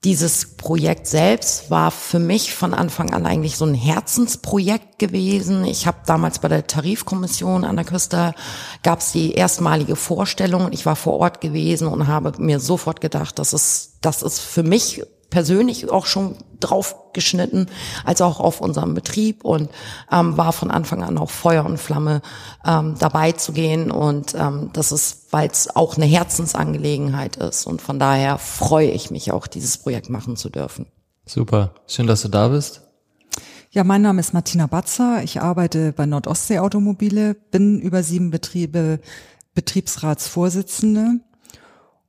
[0.03, 5.65] dieses Projekt selbst war für mich von Anfang an eigentlich so ein Herzensprojekt gewesen.
[5.65, 8.36] Ich habe damals bei der Tarifkommission an der Küste
[8.83, 10.71] gab es die erstmalige Vorstellung.
[10.71, 14.63] Ich war vor Ort gewesen und habe mir sofort gedacht, das ist das ist für
[14.63, 17.68] mich persönlich auch schon drauf geschnitten,
[18.06, 19.70] als auch auf unserem Betrieb und
[20.12, 22.22] ähm, war von Anfang an auch Feuer und Flamme
[22.66, 27.82] ähm, dabei zu gehen und ähm, das ist, weil es auch eine Herzensangelegenheit ist und
[27.82, 30.88] von daher freue ich mich auch, dieses Projekt machen zu dürfen.
[31.26, 32.82] Super, schön, dass du da bist.
[33.72, 35.22] Ja, mein Name ist Martina Batzer.
[35.24, 39.00] Ich arbeite bei Nordostsee Automobile, bin über sieben Betriebe
[39.54, 41.20] Betriebsratsvorsitzende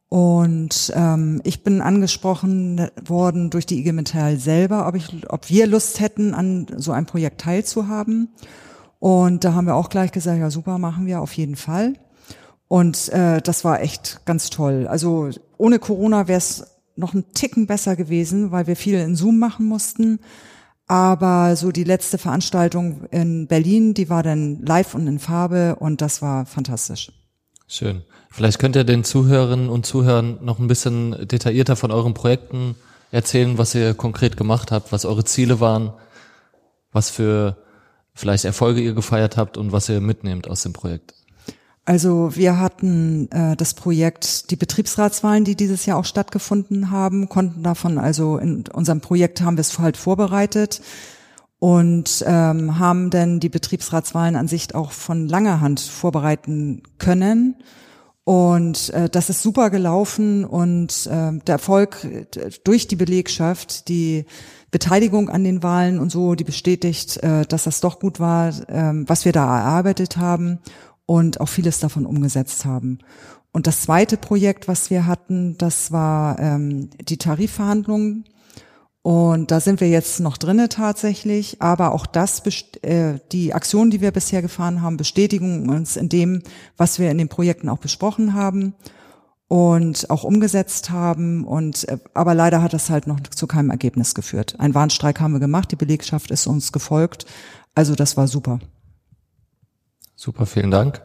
[0.09, 5.67] und ähm, ich bin angesprochen worden durch die IG Metall selber, ob, ich, ob wir
[5.67, 8.31] Lust hätten, an so einem Projekt teilzuhaben.
[9.01, 11.95] Und da haben wir auch gleich gesagt, ja super, machen wir auf jeden Fall.
[12.69, 14.87] Und äh, das war echt ganz toll.
[14.87, 19.39] Also ohne Corona wäre es noch ein Ticken besser gewesen, weil wir viel in Zoom
[19.39, 20.21] machen mussten.
[20.87, 26.01] Aber so die letzte Veranstaltung in Berlin, die war dann live und in Farbe und
[26.01, 27.13] das war fantastisch.
[27.67, 28.03] Schön.
[28.31, 32.75] Vielleicht könnt ihr den Zuhörerinnen und Zuhörern noch ein bisschen detaillierter von euren Projekten
[33.11, 35.93] erzählen, was ihr konkret gemacht habt, was eure Ziele waren,
[36.93, 37.57] was für
[38.15, 41.15] vielleicht Erfolge ihr gefeiert habt und was ihr mitnehmt aus dem Projekt.
[41.85, 47.63] Also wir hatten äh, das Projekt die Betriebsratswahlen, die dieses Jahr auch stattgefunden haben, konnten
[47.63, 50.83] davon also in unserem Projekt haben wir es halt vorbereitet
[51.59, 57.57] und ähm, haben dann die Betriebsratswahlen an sich auch von langer Hand vorbereiten können
[58.29, 62.07] und äh, das ist super gelaufen und äh, der Erfolg
[62.63, 64.27] durch die Belegschaft, die
[64.71, 68.93] Beteiligung an den Wahlen und so, die bestätigt, äh, dass das doch gut war, äh,
[69.09, 70.59] was wir da erarbeitet haben
[71.07, 72.99] und auch vieles davon umgesetzt haben.
[73.51, 78.25] Und das zweite Projekt, was wir hatten, das war ähm, die Tarifverhandlungen
[79.09, 82.43] und da sind wir jetzt noch drinne tatsächlich, aber auch das,
[82.83, 86.43] äh, die Aktionen, die wir bisher gefahren haben, bestätigen uns in dem,
[86.77, 88.75] was wir in den Projekten auch besprochen haben
[89.49, 91.47] und auch umgesetzt haben.
[91.47, 94.57] Und äh, aber leider hat das halt noch zu keinem Ergebnis geführt.
[94.59, 97.25] Ein Warnstreik haben wir gemacht, die Belegschaft ist uns gefolgt.
[97.75, 98.59] Also das war super.
[100.17, 101.01] Super, vielen Dank.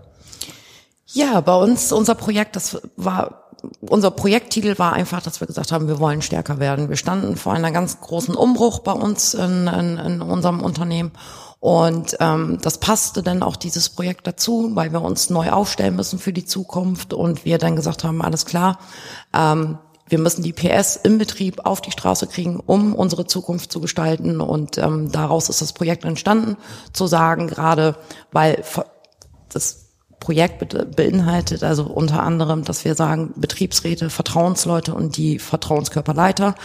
[1.06, 3.43] Ja, bei uns unser Projekt, das war
[3.82, 6.90] unser Projekttitel war einfach, dass wir gesagt haben, wir wollen stärker werden.
[6.90, 11.12] Wir standen vor einer ganz großen Umbruch bei uns in, in, in unserem Unternehmen.
[11.60, 16.20] Und ähm, das passte dann auch dieses Projekt dazu, weil wir uns neu aufstellen müssen
[16.20, 18.80] für die Zukunft und wir dann gesagt haben, alles klar,
[19.34, 19.78] ähm,
[20.10, 24.42] wir müssen die PS im Betrieb auf die Straße kriegen, um unsere Zukunft zu gestalten.
[24.42, 26.58] Und ähm, daraus ist das Projekt entstanden,
[26.92, 27.96] zu sagen, gerade
[28.34, 28.62] weil
[29.48, 29.83] das
[30.24, 36.56] Projekt beinhaltet also unter anderem, dass wir sagen, Betriebsräte, Vertrauensleute und die Vertrauenskörperleiter,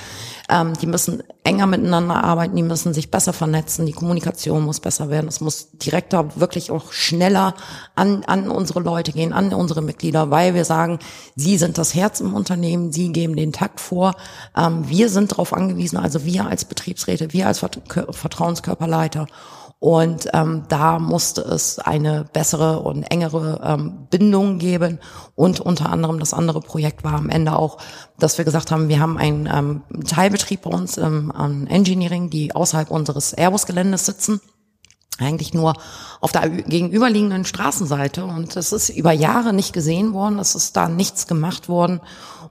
[0.48, 5.10] ähm, die müssen enger miteinander arbeiten, die müssen sich besser vernetzen, die Kommunikation muss besser
[5.10, 7.54] werden, es muss direkter, wirklich auch schneller
[7.96, 11.00] an, an unsere Leute gehen, an unsere Mitglieder, weil wir sagen,
[11.34, 14.14] sie sind das Herz im Unternehmen, sie geben den Takt vor,
[14.56, 19.26] ähm, wir sind darauf angewiesen, also wir als Betriebsräte, wir als Vertrauenskörperleiter
[19.80, 24.98] und ähm, da musste es eine bessere und engere ähm, Bindung geben.
[25.36, 27.78] Und unter anderem das andere Projekt war am Ende auch,
[28.18, 32.56] dass wir gesagt haben, wir haben einen ähm, Teilbetrieb bei uns ähm, an Engineering, die
[32.56, 34.40] außerhalb unseres Airbus-Geländes sitzen.
[35.20, 35.74] Eigentlich nur
[36.20, 38.24] auf der gegenüberliegenden Straßenseite.
[38.24, 42.00] Und es ist über Jahre nicht gesehen worden, es ist da nichts gemacht worden.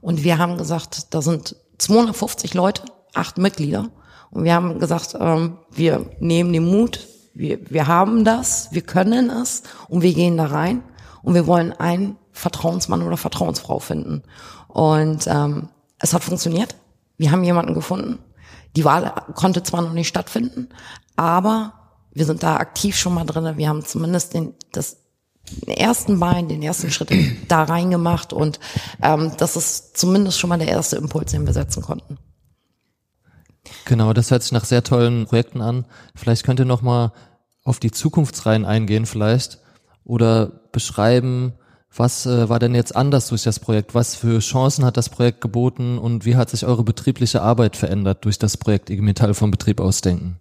[0.00, 3.90] Und wir haben gesagt, da sind 250 Leute, acht Mitglieder.
[4.30, 7.06] Und wir haben gesagt, ähm, wir nehmen den Mut,
[7.38, 10.82] Wir, wir haben das, wir können es und wir gehen da rein
[11.22, 14.24] und wir wollen einen Vertrauensmann oder Vertrauensfrau finden.
[14.66, 15.68] Und ähm,
[16.00, 16.74] es hat funktioniert.
[17.16, 18.18] Wir haben jemanden gefunden.
[18.74, 20.68] Die Wahl konnte zwar noch nicht stattfinden,
[21.14, 21.74] aber
[22.12, 23.56] wir sind da aktiv schon mal drin.
[23.56, 24.96] Wir haben zumindest den, das
[25.48, 27.10] den ersten Bein, den ersten Schritt
[27.46, 28.58] da reingemacht und
[29.00, 32.18] ähm, das ist zumindest schon mal der erste Impuls, den wir setzen konnten.
[33.84, 35.84] Genau, das hört sich nach sehr tollen Projekten an.
[36.14, 37.12] Vielleicht könnt ihr noch mal
[37.64, 39.58] auf die Zukunftsreihen eingehen vielleicht
[40.04, 41.52] oder beschreiben,
[41.94, 43.94] was äh, war denn jetzt anders durch das Projekt?
[43.94, 48.24] Was für Chancen hat das Projekt geboten und wie hat sich eure betriebliche Arbeit verändert
[48.24, 50.38] durch das Projekt IG Metall vom Betrieb ausdenken?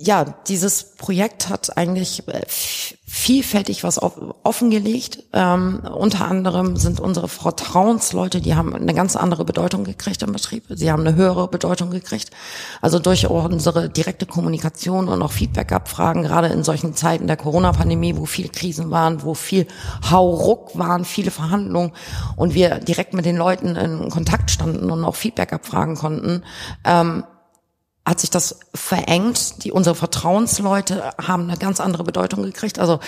[0.00, 5.24] Ja, dieses Projekt hat eigentlich äh, vielfältig was offengelegt.
[5.32, 10.64] Ähm, unter anderem sind unsere Vertrauensleute, die haben eine ganz andere Bedeutung gekriegt im Betrieb.
[10.68, 12.30] Sie haben eine höhere Bedeutung gekriegt.
[12.80, 18.24] Also durch unsere direkte Kommunikation und auch Feedback-Abfragen, gerade in solchen Zeiten der Corona-Pandemie, wo
[18.24, 19.66] viele Krisen waren, wo viel
[20.08, 21.90] Hauruck waren, viele Verhandlungen
[22.36, 26.44] und wir direkt mit den Leuten in Kontakt standen und auch Feedback abfragen konnten,
[26.84, 27.24] ähm,
[28.08, 29.64] hat sich das verengt.
[29.64, 32.78] Die, unsere Vertrauensleute haben eine ganz andere Bedeutung gekriegt.
[32.78, 33.00] Also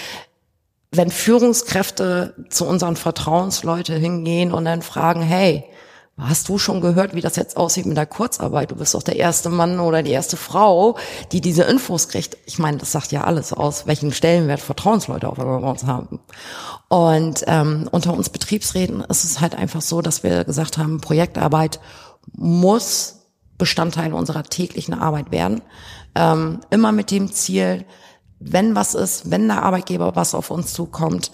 [0.93, 5.65] wenn Führungskräfte zu unseren Vertrauensleute hingehen und dann fragen, hey,
[6.19, 8.71] hast du schon gehört, wie das jetzt aussieht mit der Kurzarbeit?
[8.71, 10.99] Du bist doch der erste Mann oder die erste Frau,
[11.33, 12.37] die diese Infos kriegt.
[12.45, 16.21] Ich meine, das sagt ja alles aus, welchen Stellenwert Vertrauensleute bei uns haben.
[16.89, 21.81] Und ähm, unter uns Betriebsräten ist es halt einfach so, dass wir gesagt haben, Projektarbeit
[22.37, 23.20] muss
[23.61, 25.63] Bestandteil unserer täglichen Arbeit werden.
[26.17, 27.85] Ähm, immer mit dem Ziel,
[28.41, 31.31] wenn was ist, wenn der Arbeitgeber was auf uns zukommt,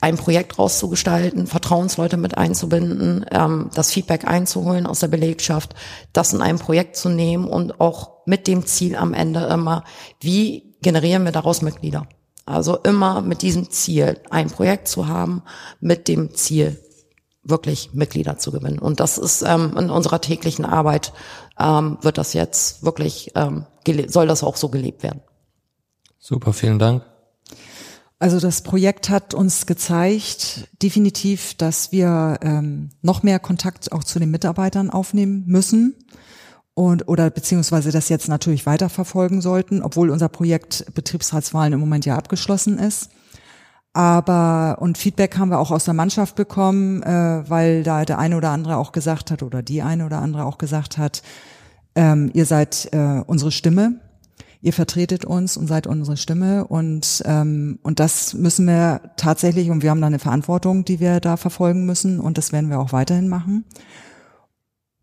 [0.00, 5.74] ein Projekt rauszugestalten, Vertrauensleute mit einzubinden, ähm, das Feedback einzuholen aus der Belegschaft,
[6.12, 9.82] das in einem Projekt zu nehmen und auch mit dem Ziel am Ende immer,
[10.20, 12.06] wie generieren wir daraus Mitglieder?
[12.44, 15.42] Also immer mit diesem Ziel, ein Projekt zu haben,
[15.80, 16.78] mit dem Ziel,
[17.44, 18.78] wirklich Mitglieder zu gewinnen.
[18.78, 21.12] Und das ist ähm, in unserer täglichen Arbeit
[21.58, 23.66] ähm, wird das jetzt wirklich ähm,
[24.06, 25.20] soll das auch so gelebt werden.
[26.18, 27.04] Super, vielen Dank.
[28.18, 34.18] Also das Projekt hat uns gezeigt, definitiv, dass wir ähm, noch mehr Kontakt auch zu
[34.18, 35.94] den Mitarbeitern aufnehmen müssen
[36.72, 42.16] und oder beziehungsweise das jetzt natürlich weiterverfolgen sollten, obwohl unser Projekt Betriebsratswahlen im Moment ja
[42.16, 43.10] abgeschlossen ist.
[43.94, 48.36] Aber und Feedback haben wir auch aus der Mannschaft bekommen, äh, weil da der eine
[48.36, 51.22] oder andere auch gesagt hat oder die eine oder andere auch gesagt hat,
[51.94, 54.00] ähm, ihr seid äh, unsere Stimme,
[54.60, 56.66] ihr vertretet uns und seid unsere Stimme.
[56.66, 61.20] Und ähm, und das müssen wir tatsächlich und wir haben da eine Verantwortung, die wir
[61.20, 62.18] da verfolgen müssen.
[62.18, 63.64] Und das werden wir auch weiterhin machen.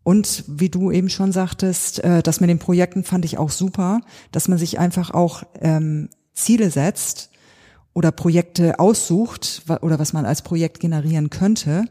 [0.02, 4.02] Und wie du eben schon sagtest, äh, das mit den Projekten fand ich auch super,
[4.32, 7.31] dass man sich einfach auch ähm, Ziele setzt
[7.94, 11.84] oder Projekte aussucht oder was man als Projekt generieren könnte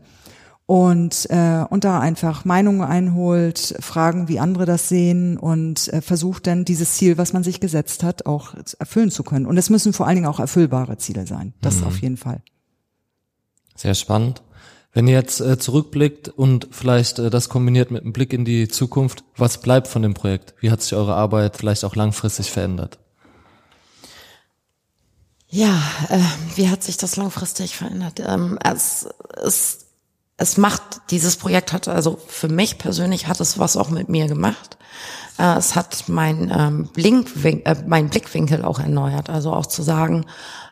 [0.72, 6.48] und äh, und da einfach Meinungen einholt, Fragen, wie andere das sehen und äh, versucht
[6.48, 9.48] dann dieses Ziel, was man sich gesetzt hat, auch erfüllen zu können.
[9.48, 11.54] Und es müssen vor allen Dingen auch erfüllbare Ziele sein.
[11.60, 11.88] Das mhm.
[11.88, 12.42] auf jeden Fall.
[13.76, 14.44] Sehr spannend.
[14.94, 18.70] Wenn ihr jetzt äh, zurückblickt und vielleicht äh, das kombiniert mit einem Blick in die
[18.70, 20.54] Zukunft, was bleibt von dem Projekt?
[20.62, 22.98] Wie hat sich eure Arbeit vielleicht auch langfristig verändert?
[25.54, 26.18] Ja, äh,
[26.56, 28.22] wie hat sich das langfristig verändert?
[28.26, 29.10] Ähm, es,
[29.44, 29.80] es,
[30.38, 34.28] es macht, dieses Projekt hat, also für mich persönlich hat es was auch mit mir
[34.28, 34.78] gemacht.
[35.38, 39.30] Äh, es hat mein, ähm, Blinkwin äh, mein Blickwinkel auch erneuert.
[39.30, 40.26] Also auch zu sagen,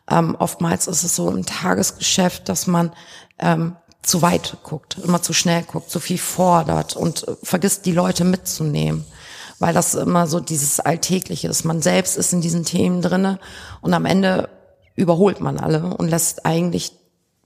[0.09, 2.93] ähm, oftmals ist es so im Tagesgeschäft, dass man
[3.37, 8.23] ähm, zu weit guckt, immer zu schnell guckt, zu viel fordert und vergisst, die Leute
[8.23, 9.05] mitzunehmen
[9.61, 11.65] weil das immer so dieses Alltägliche ist.
[11.65, 13.39] Man selbst ist in diesen Themen drinne
[13.81, 14.47] und am Ende
[14.99, 16.93] überholt man alle und lässt eigentlich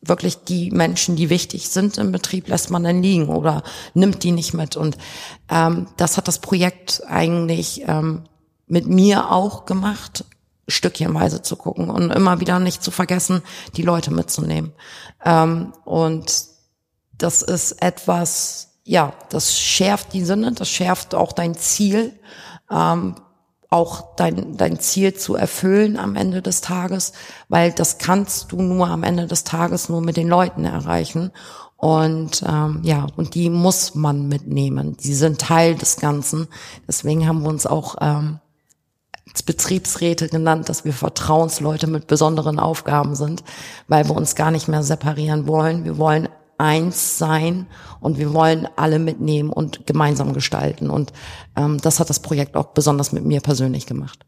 [0.01, 3.63] wirklich die Menschen, die wichtig sind im Betrieb, lässt man dann liegen oder
[3.93, 4.75] nimmt die nicht mit.
[4.75, 4.97] Und
[5.49, 8.23] ähm, das hat das Projekt eigentlich ähm,
[8.67, 10.25] mit mir auch gemacht,
[10.67, 13.41] stückchenweise zu gucken und immer wieder nicht zu vergessen,
[13.75, 14.73] die Leute mitzunehmen.
[15.23, 16.45] Ähm, und
[17.17, 22.13] das ist etwas, ja, das schärft die Sinne, das schärft auch dein Ziel.
[22.69, 23.15] Ähm,
[23.73, 27.11] auch dein, dein Ziel zu erfüllen am Ende des Tages,
[27.49, 31.31] weil das kannst du nur am Ende des Tages nur mit den Leuten erreichen.
[31.75, 34.95] Und ähm, ja, und die muss man mitnehmen.
[34.97, 36.47] Die sind Teil des Ganzen.
[36.87, 38.39] Deswegen haben wir uns auch ähm,
[39.45, 43.43] Betriebsräte genannt, dass wir Vertrauensleute mit besonderen Aufgaben sind,
[43.87, 45.83] weil wir uns gar nicht mehr separieren wollen.
[45.83, 47.67] Wir wollen eins sein
[47.99, 50.89] und wir wollen alle mitnehmen und gemeinsam gestalten.
[50.89, 51.13] Und
[51.55, 54.25] ähm, das hat das Projekt auch besonders mit mir persönlich gemacht.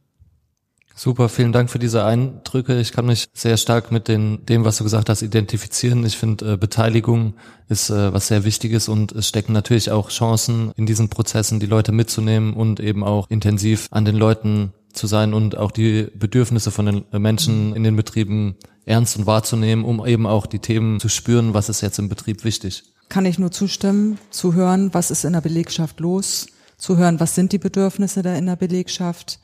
[0.98, 2.80] Super, vielen Dank für diese Eindrücke.
[2.80, 6.06] Ich kann mich sehr stark mit den, dem, was du gesagt hast, identifizieren.
[6.06, 7.34] Ich finde, äh, Beteiligung
[7.68, 11.66] ist äh, was sehr Wichtiges und es stecken natürlich auch Chancen in diesen Prozessen, die
[11.66, 16.72] Leute mitzunehmen und eben auch intensiv an den Leuten zu sein und auch die Bedürfnisse
[16.72, 21.10] von den Menschen in den Betrieben ernst und wahrzunehmen, um eben auch die Themen zu
[21.10, 22.84] spüren, was ist jetzt im Betrieb wichtig.
[23.10, 27.36] Kann ich nur zustimmen, zu hören, was ist in der Belegschaft los, zu hören, was
[27.36, 29.40] sind die Bedürfnisse da in der Belegschaft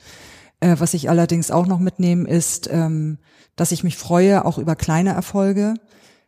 [0.61, 3.17] äh, was ich allerdings auch noch mitnehme, ist, ähm,
[3.57, 5.73] dass ich mich freue, auch über kleine Erfolge,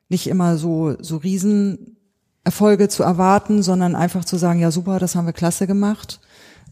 [0.10, 5.26] nicht immer so, so Riesenerfolge zu erwarten, sondern einfach zu sagen, ja super, das haben
[5.26, 6.20] wir klasse gemacht.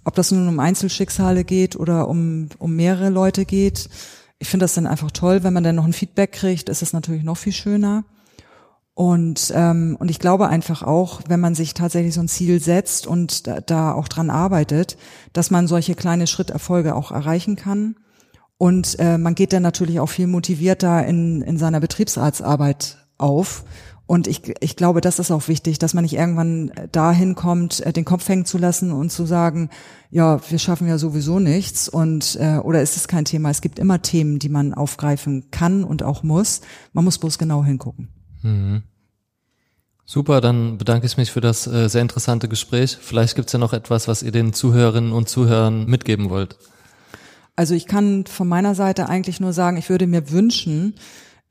[0.04, 3.88] Ob das nun um Einzelschicksale geht oder um, um mehrere Leute geht.
[4.42, 5.44] Ich finde das dann einfach toll.
[5.44, 8.06] Wenn man dann noch ein Feedback kriegt, ist es natürlich noch viel schöner.
[8.96, 13.06] Und, ähm, und ich glaube einfach auch, wenn man sich tatsächlich so ein Ziel setzt
[13.06, 14.98] und da, da auch dran arbeitet,
[15.32, 17.98] dass man solche kleine Schritterfolge auch erreichen kann.
[18.58, 23.64] Und äh, man geht dann natürlich auch viel motivierter in, in seiner Betriebsarztarbeit auf.
[24.12, 27.94] Und ich, ich glaube, das ist auch wichtig, dass man nicht irgendwann dahin kommt, äh,
[27.94, 29.70] den Kopf hängen zu lassen und zu sagen,
[30.10, 33.52] ja, wir schaffen ja sowieso nichts und äh, oder ist es kein Thema.
[33.52, 36.60] Es gibt immer Themen, die man aufgreifen kann und auch muss.
[36.92, 38.10] Man muss bloß genau hingucken.
[38.42, 38.84] Mhm.
[40.04, 42.98] Super, dann bedanke ich mich für das äh, sehr interessante Gespräch.
[43.00, 46.58] Vielleicht gibt es ja noch etwas, was ihr den Zuhörerinnen und Zuhörern mitgeben wollt.
[47.56, 51.00] Also ich kann von meiner Seite eigentlich nur sagen, ich würde mir wünschen, äh,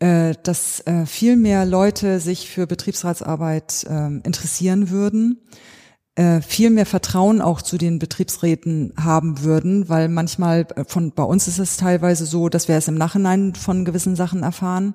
[0.00, 5.38] dass äh, viel mehr Leute sich für Betriebsratsarbeit äh, interessieren würden,
[6.14, 11.22] äh, viel mehr Vertrauen auch zu den Betriebsräten haben würden, weil manchmal äh, von bei
[11.22, 14.94] uns ist es teilweise so, dass wir es im Nachhinein von gewissen Sachen erfahren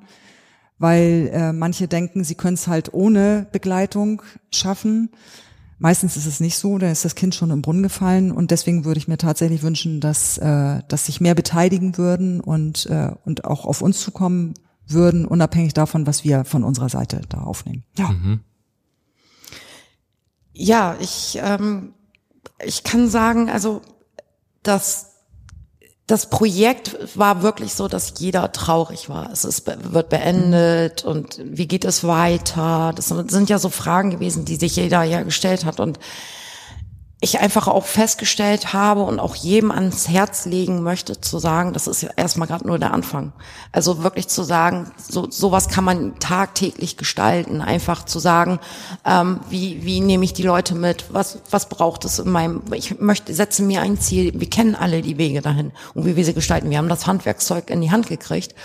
[0.78, 5.10] weil äh, manche denken, sie können es halt ohne Begleitung schaffen.
[5.78, 8.86] Meistens ist es nicht so, da ist das Kind schon im Brunnen gefallen und deswegen
[8.86, 13.46] würde ich mir tatsächlich wünschen, dass, äh, dass sich mehr beteiligen würden und, äh, und
[13.46, 14.54] auch auf uns zukommen
[14.88, 17.84] würden, unabhängig davon, was wir von unserer Seite da aufnehmen.
[17.98, 18.10] Ja.
[18.10, 18.40] Mhm.
[20.54, 21.94] Ja, ich, ähm,
[22.64, 23.82] ich kann sagen, also,
[24.64, 25.16] dass
[26.08, 29.32] das Projekt war wirklich so, dass jeder traurig war.
[29.32, 32.94] Es ist, wird beendet und wie geht es weiter?
[32.96, 36.00] Das sind ja so Fragen gewesen, die sich jeder ja gestellt hat und
[37.22, 41.88] ich einfach auch festgestellt habe und auch jedem ans Herz legen möchte, zu sagen, das
[41.88, 43.32] ist ja erstmal gerade nur der Anfang.
[43.72, 47.62] Also wirklich zu sagen, so sowas kann man tagtäglich gestalten.
[47.62, 48.60] Einfach zu sagen,
[49.06, 51.06] ähm, wie wie nehme ich die Leute mit?
[51.14, 52.62] Was was braucht es in meinem?
[52.74, 54.38] Ich möchte setze mir ein Ziel.
[54.38, 56.70] Wir kennen alle die Wege dahin und wie wir sie gestalten.
[56.70, 58.56] Wir haben das Handwerkszeug in die Hand gekriegt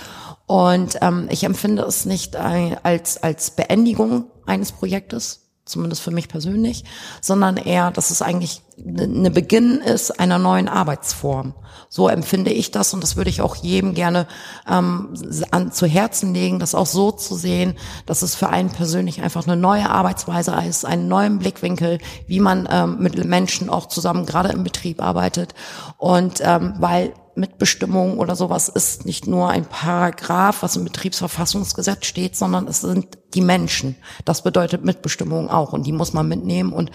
[0.46, 5.39] und ähm, ich empfinde es nicht als als Beendigung eines Projektes,
[5.70, 6.84] zumindest für mich persönlich,
[7.20, 11.54] sondern eher, dass es eigentlich eine Beginn ist einer neuen Arbeitsform.
[11.88, 14.26] So empfinde ich das und das würde ich auch jedem gerne
[14.68, 15.08] ähm,
[15.50, 17.74] an, zu Herzen legen, das auch so zu sehen,
[18.06, 22.68] dass es für einen persönlich einfach eine neue Arbeitsweise ist, einen neuen Blickwinkel, wie man
[22.70, 25.54] ähm, mit Menschen auch zusammen gerade im Betrieb arbeitet.
[25.98, 32.36] Und ähm, weil Mitbestimmung oder sowas ist nicht nur ein Paragraph, was im Betriebsverfassungsgesetz steht,
[32.36, 33.96] sondern es sind die Menschen.
[34.24, 36.90] Das bedeutet Mitbestimmung auch und die muss man mitnehmen und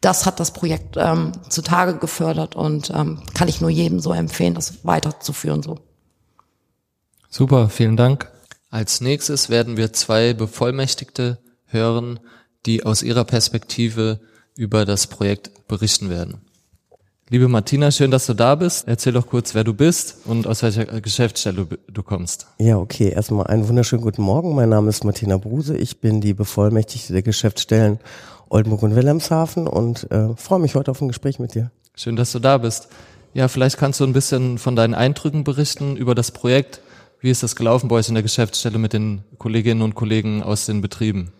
[0.00, 4.54] das hat das Projekt ähm, zutage gefördert und ähm, kann ich nur jedem so empfehlen,
[4.54, 5.78] das weiterzuführen so.
[7.28, 8.30] Super, vielen Dank.
[8.70, 12.20] Als nächstes werden wir zwei Bevollmächtigte hören,
[12.66, 14.20] die aus ihrer Perspektive
[14.56, 16.40] über das Projekt berichten werden.
[17.28, 18.86] Liebe Martina, schön, dass du da bist.
[18.86, 22.46] Erzähl doch kurz, wer du bist und aus welcher Geschäftsstelle du kommst.
[22.58, 23.08] Ja, okay.
[23.08, 24.54] Erstmal einen wunderschönen guten Morgen.
[24.54, 25.76] Mein Name ist Martina Bruse.
[25.76, 27.98] Ich bin die Bevollmächtigte der Geschäftsstellen
[28.48, 31.70] Oldenburg und Wilhelmshaven und äh, freue mich heute auf ein Gespräch mit dir.
[31.94, 32.88] Schön, dass du da bist.
[33.34, 36.80] Ja, vielleicht kannst du ein bisschen von deinen Eindrücken berichten über das Projekt.
[37.20, 40.66] Wie ist das gelaufen bei euch in der Geschäftsstelle mit den Kolleginnen und Kollegen aus
[40.66, 41.32] den Betrieben?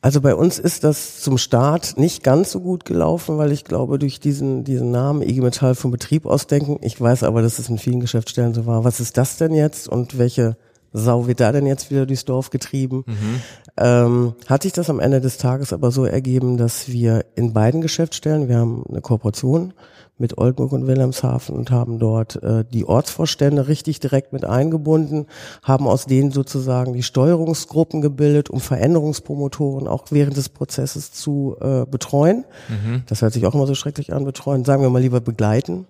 [0.00, 3.98] Also bei uns ist das zum Start nicht ganz so gut gelaufen, weil ich glaube,
[3.98, 7.78] durch diesen, diesen Namen IG Metall vom Betrieb ausdenken, ich weiß aber, dass es in
[7.78, 10.56] vielen Geschäftsstellen so war, was ist das denn jetzt und welche
[10.92, 13.02] Sau wird da denn jetzt wieder durchs Dorf getrieben?
[13.06, 13.42] Mhm.
[13.80, 17.80] Ähm, hat sich das am Ende des Tages aber so ergeben, dass wir in beiden
[17.80, 19.72] Geschäftsstellen, wir haben eine Kooperation
[20.18, 25.26] mit Oldenburg und Wilhelmshaven und haben dort äh, die Ortsvorstände richtig direkt mit eingebunden,
[25.62, 31.86] haben aus denen sozusagen die Steuerungsgruppen gebildet, um Veränderungspromotoren auch während des Prozesses zu äh,
[31.86, 32.44] betreuen.
[32.68, 33.04] Mhm.
[33.06, 35.86] Das hört sich auch immer so schrecklich an, betreuen, sagen wir mal lieber begleiten.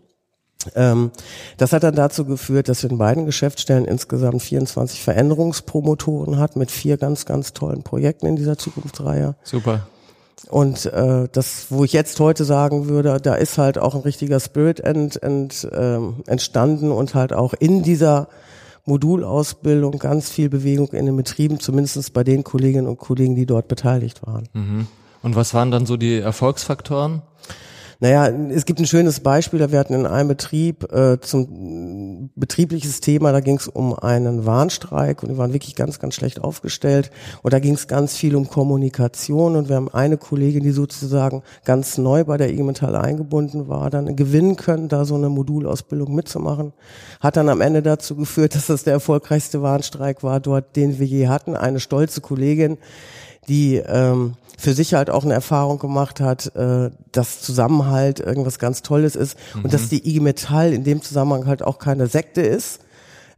[0.74, 1.12] Ähm,
[1.56, 6.70] das hat dann dazu geführt, dass wir in beiden Geschäftsstellen insgesamt 24 Veränderungspromotoren hat mit
[6.70, 9.36] vier ganz, ganz tollen Projekten in dieser Zukunftsreihe.
[9.44, 9.86] Super.
[10.48, 14.40] Und äh, das, wo ich jetzt heute sagen würde, da ist halt auch ein richtiger
[14.40, 18.28] Spirit ent, ent, ähm, entstanden und halt auch in dieser
[18.84, 23.68] Modulausbildung ganz viel Bewegung in den Betrieben, zumindest bei den Kolleginnen und Kollegen, die dort
[23.68, 24.48] beteiligt waren.
[24.54, 24.86] Mhm.
[25.22, 27.22] Und was waren dann so die Erfolgsfaktoren?
[28.00, 29.58] Naja, es gibt ein schönes Beispiel.
[29.72, 35.24] Wir hatten in einem Betrieb äh, zum betriebliches Thema, da ging es um einen Warnstreik
[35.24, 37.10] und die waren wirklich ganz, ganz schlecht aufgestellt.
[37.42, 41.42] Und da ging es ganz viel um Kommunikation und wir haben eine Kollegin, die sozusagen
[41.64, 46.14] ganz neu bei der IG Metall eingebunden war, dann gewinnen können, da so eine Modulausbildung
[46.14, 46.72] mitzumachen.
[47.18, 51.06] Hat dann am Ende dazu geführt, dass das der erfolgreichste Warnstreik war dort, den wir
[51.06, 51.56] je hatten.
[51.56, 52.78] Eine stolze Kollegin,
[53.48, 58.82] die ähm, für sich halt auch eine Erfahrung gemacht hat, äh, dass Zusammenhalt irgendwas ganz
[58.82, 59.64] Tolles ist mhm.
[59.64, 62.80] und dass die IG Metall in dem Zusammenhang halt auch keine Sekte ist,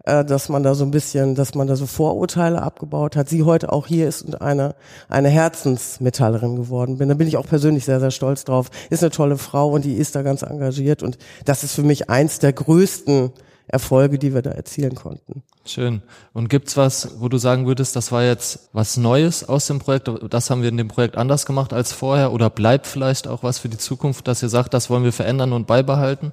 [0.05, 3.29] äh, dass man da so ein bisschen, dass man da so Vorurteile abgebaut hat.
[3.29, 4.75] Sie heute auch hier ist und eine
[5.11, 7.11] eine Herzensmetallerin geworden bin.
[7.11, 8.71] Da bin ich auch persönlich sehr sehr stolz drauf.
[8.89, 12.09] Ist eine tolle Frau und die ist da ganz engagiert und das ist für mich
[12.09, 13.31] eins der größten
[13.71, 15.43] Erfolge, die wir da erzielen konnten.
[15.65, 16.03] Schön.
[16.33, 20.11] Und gibt's was, wo du sagen würdest, das war jetzt was Neues aus dem Projekt,
[20.31, 23.59] das haben wir in dem Projekt anders gemacht als vorher oder bleibt vielleicht auch was
[23.59, 26.33] für die Zukunft, dass ihr sagt, das wollen wir verändern und beibehalten?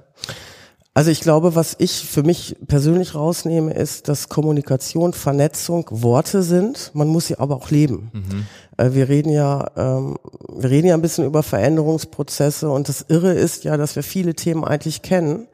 [0.94, 6.90] Also ich glaube, was ich für mich persönlich rausnehme, ist, dass Kommunikation, Vernetzung Worte sind.
[6.92, 8.10] Man muss sie aber auch leben.
[8.12, 8.46] Mhm.
[8.76, 10.16] Äh, wir reden ja, ähm,
[10.56, 14.34] wir reden ja ein bisschen über Veränderungsprozesse und das Irre ist ja, dass wir viele
[14.34, 15.46] Themen eigentlich kennen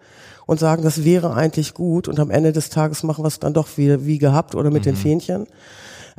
[0.46, 3.54] und sagen, das wäre eigentlich gut und am Ende des Tages machen wir es dann
[3.54, 4.90] doch wie, wie gehabt oder mit mhm.
[4.90, 5.46] den Fähnchen.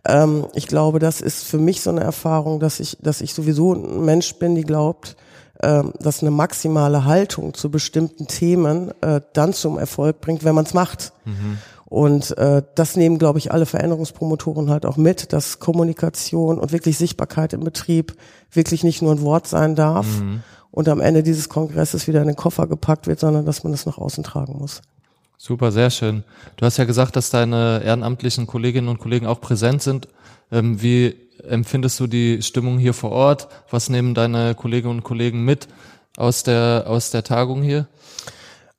[0.08, 3.74] Ähm, ich glaube, das ist für mich so eine Erfahrung, dass ich, dass ich sowieso
[3.74, 5.16] ein Mensch bin, die glaubt,
[5.62, 10.66] ähm, dass eine maximale Haltung zu bestimmten Themen äh, dann zum Erfolg bringt, wenn man
[10.66, 11.14] es macht.
[11.26, 11.58] Mhm.
[11.88, 16.98] Und äh, das nehmen, glaube ich, alle Veränderungspromotoren halt auch mit, dass Kommunikation und wirklich
[16.98, 18.16] Sichtbarkeit im Betrieb
[18.52, 20.42] wirklich nicht nur ein Wort sein darf, mhm
[20.76, 23.86] und am Ende dieses Kongresses wieder in den Koffer gepackt wird, sondern dass man das
[23.86, 24.82] nach außen tragen muss.
[25.38, 26.24] Super, sehr schön.
[26.58, 30.10] Du hast ja gesagt, dass deine ehrenamtlichen Kolleginnen und Kollegen auch präsent sind.
[30.52, 31.16] Ähm, wie
[31.48, 33.48] empfindest du die Stimmung hier vor Ort?
[33.70, 35.70] Was nehmen deine Kolleginnen und Kollegen mit
[36.18, 37.88] aus der, aus der Tagung hier?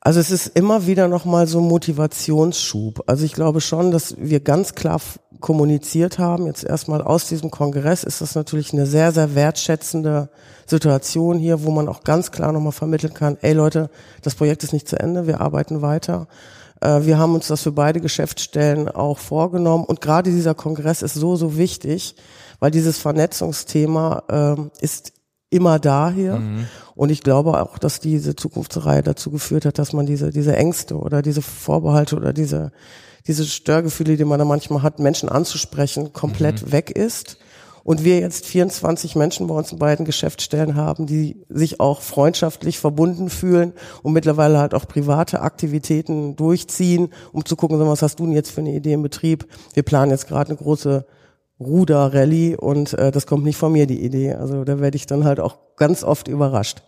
[0.07, 3.03] Also es ist immer wieder nochmal so ein Motivationsschub.
[3.09, 5.01] Also ich glaube schon, dass wir ganz klar
[5.41, 6.47] kommuniziert haben.
[6.47, 10.31] Jetzt erstmal aus diesem Kongress ist das natürlich eine sehr, sehr wertschätzende
[10.65, 13.91] Situation hier, wo man auch ganz klar nochmal vermitteln kann, ey Leute,
[14.23, 16.29] das Projekt ist nicht zu Ende, wir arbeiten weiter.
[16.81, 21.15] Äh, wir haben uns das für beide Geschäftsstellen auch vorgenommen und gerade dieser Kongress ist
[21.15, 22.15] so, so wichtig,
[22.61, 25.15] weil dieses Vernetzungsthema ähm, ist
[25.51, 26.37] immer da hier.
[26.37, 26.67] Mhm.
[26.95, 30.97] Und ich glaube auch, dass diese Zukunftsreihe dazu geführt hat, dass man diese, diese Ängste
[30.97, 32.73] oder diese Vorbehalte oder diese,
[33.27, 36.73] diese Störgefühle, die man da manchmal hat, Menschen anzusprechen, komplett mhm.
[36.73, 37.39] weg ist
[37.87, 42.81] und wir jetzt 24 Menschen bei uns in beiden Geschäftsstellen haben, die sich auch freundschaftlich
[42.81, 48.25] verbunden fühlen und mittlerweile halt auch private Aktivitäten durchziehen, um zu gucken, was hast du
[48.25, 49.47] denn jetzt für eine Idee im Betrieb?
[49.75, 51.07] Wir planen jetzt gerade eine große
[51.61, 54.35] Ruder-Rallye und äh, das kommt nicht von mir, die Idee.
[54.35, 56.83] Also da werde ich dann halt auch ganz oft überrascht.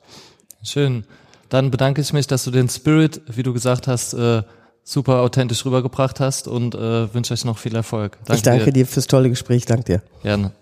[0.63, 1.05] Schön.
[1.49, 4.43] Dann bedanke ich mich, dass du den Spirit, wie du gesagt hast, äh,
[4.85, 8.19] super authentisch rübergebracht hast und äh, wünsche euch noch viel Erfolg.
[8.25, 8.73] Danke ich danke dir.
[8.73, 9.65] dir fürs tolle Gespräch.
[9.65, 10.03] Danke dir.
[10.23, 10.53] Gerne.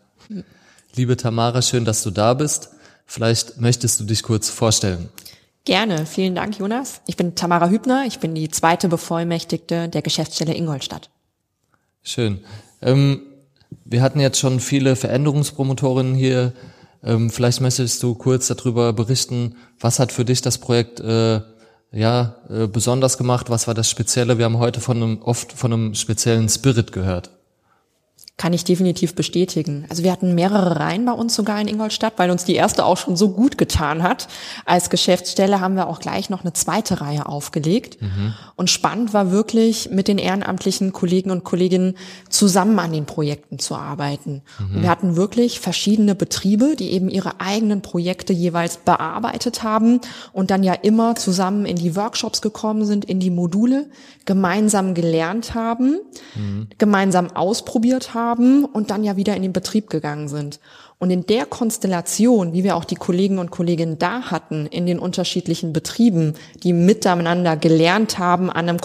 [0.95, 2.71] Liebe Tamara, schön, dass du da bist.
[3.07, 5.09] Vielleicht möchtest du dich kurz vorstellen.
[5.65, 7.01] Gerne, vielen Dank, Jonas.
[7.07, 11.11] Ich bin Tamara Hübner, ich bin die zweite Bevollmächtigte der Geschäftsstelle Ingolstadt.
[12.03, 12.45] Schön.
[12.83, 13.23] Ähm,
[13.85, 16.53] wir hatten jetzt schon viele Veränderungspromotorinnen hier.
[17.03, 21.41] Ähm, vielleicht möchtest du kurz darüber berichten, was hat für dich das Projekt äh,
[21.93, 23.51] ja äh, besonders gemacht?
[23.51, 24.39] Was war das Spezielle?
[24.39, 27.36] Wir haben heute von einem, oft von einem speziellen Spirit gehört.
[28.39, 29.87] Kann ich definitiv bestätigen.
[29.89, 32.99] Also wir hatten mehrere Reihen bei uns sogar in Ingolstadt, weil uns die erste auch
[32.99, 34.29] schon so gut getan hat.
[34.67, 37.97] Als Geschäftsstelle haben wir auch gleich noch eine zweite Reihe aufgelegt.
[38.03, 38.35] Mhm.
[38.55, 41.97] Und spannend war wirklich, mit den ehrenamtlichen Kollegen und Kolleginnen
[42.29, 44.43] zusammen an den Projekten zu arbeiten.
[44.59, 44.77] Mhm.
[44.77, 50.03] Und wir hatten wirklich verschiedene Betriebe, die eben ihre eigenen Projekte jeweils bearbeitet haben
[50.35, 53.89] und dann ja immer zusammen in die Workshops gekommen sind, in die Module,
[54.27, 56.01] gemeinsam gelernt haben,
[56.35, 56.67] mhm.
[56.77, 60.61] gemeinsam ausprobiert haben haben und dann ja wieder in den Betrieb gegangen sind.
[60.99, 64.99] Und in der Konstellation, wie wir auch die Kollegen und Kolleginnen da hatten, in den
[64.99, 68.81] unterschiedlichen Betrieben, die miteinander gelernt haben an einem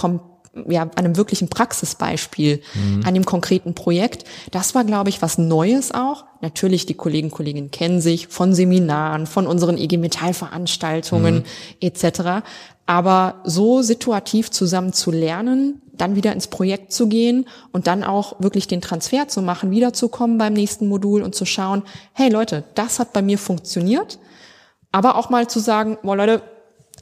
[0.67, 3.03] ja, an einem wirklichen Praxisbeispiel, mhm.
[3.05, 4.25] an dem konkreten Projekt.
[4.51, 6.25] Das war, glaube ich, was Neues auch.
[6.41, 11.43] Natürlich, die Kollegen und Kolleginnen kennen sich von Seminaren, von unseren IG Metall Veranstaltungen mhm.
[11.79, 12.43] etc.
[12.85, 18.39] Aber so situativ zusammen zu lernen, dann wieder ins Projekt zu gehen und dann auch
[18.39, 21.83] wirklich den Transfer zu machen, wiederzukommen beim nächsten Modul und zu schauen,
[22.13, 24.17] hey Leute, das hat bei mir funktioniert.
[24.91, 26.41] Aber auch mal zu sagen, boah Leute,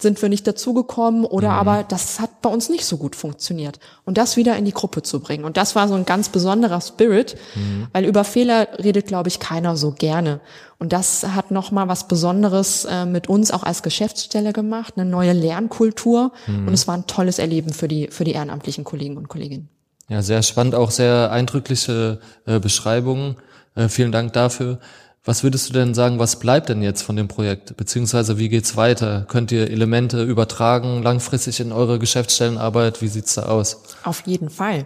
[0.01, 1.55] sind wir nicht dazugekommen oder mhm.
[1.55, 3.79] aber das hat bei uns nicht so gut funktioniert.
[4.05, 5.43] Und das wieder in die Gruppe zu bringen.
[5.43, 7.87] Und das war so ein ganz besonderer Spirit, mhm.
[7.91, 10.39] weil über Fehler redet, glaube ich, keiner so gerne.
[10.77, 15.33] Und das hat nochmal was Besonderes äh, mit uns auch als Geschäftsstelle gemacht, eine neue
[15.33, 16.31] Lernkultur.
[16.47, 16.67] Mhm.
[16.67, 19.69] Und es war ein tolles Erleben für die, für die ehrenamtlichen Kollegen und Kolleginnen.
[20.07, 23.35] Ja, sehr spannend, auch sehr eindrückliche äh, Beschreibungen.
[23.75, 24.79] Äh, vielen Dank dafür.
[25.25, 27.75] Was würdest du denn sagen, was bleibt denn jetzt von dem Projekt?
[27.75, 29.25] Beziehungsweise wie geht's weiter?
[29.27, 33.01] Könnt ihr Elemente übertragen langfristig in eure Geschäftsstellenarbeit?
[33.01, 33.83] Wie sieht's da aus?
[34.03, 34.85] Auf jeden Fall.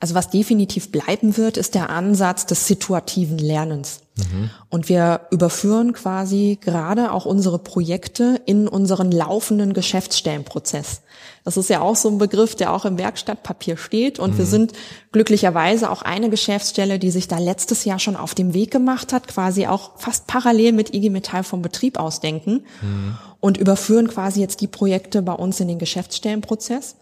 [0.00, 4.00] Also was definitiv bleiben wird, ist der Ansatz des situativen Lernens.
[4.18, 4.50] Mhm.
[4.68, 11.02] Und wir überführen quasi gerade auch unsere Projekte in unseren laufenden Geschäftsstellenprozess.
[11.44, 14.18] Das ist ja auch so ein Begriff, der auch im Werkstattpapier steht.
[14.18, 14.38] Und mhm.
[14.38, 14.72] wir sind
[15.12, 19.28] glücklicherweise auch eine Geschäftsstelle, die sich da letztes Jahr schon auf dem Weg gemacht hat,
[19.28, 23.16] quasi auch fast parallel mit IG Metall vom Betrieb ausdenken mhm.
[23.40, 26.96] und überführen quasi jetzt die Projekte bei uns in den Geschäftsstellenprozess.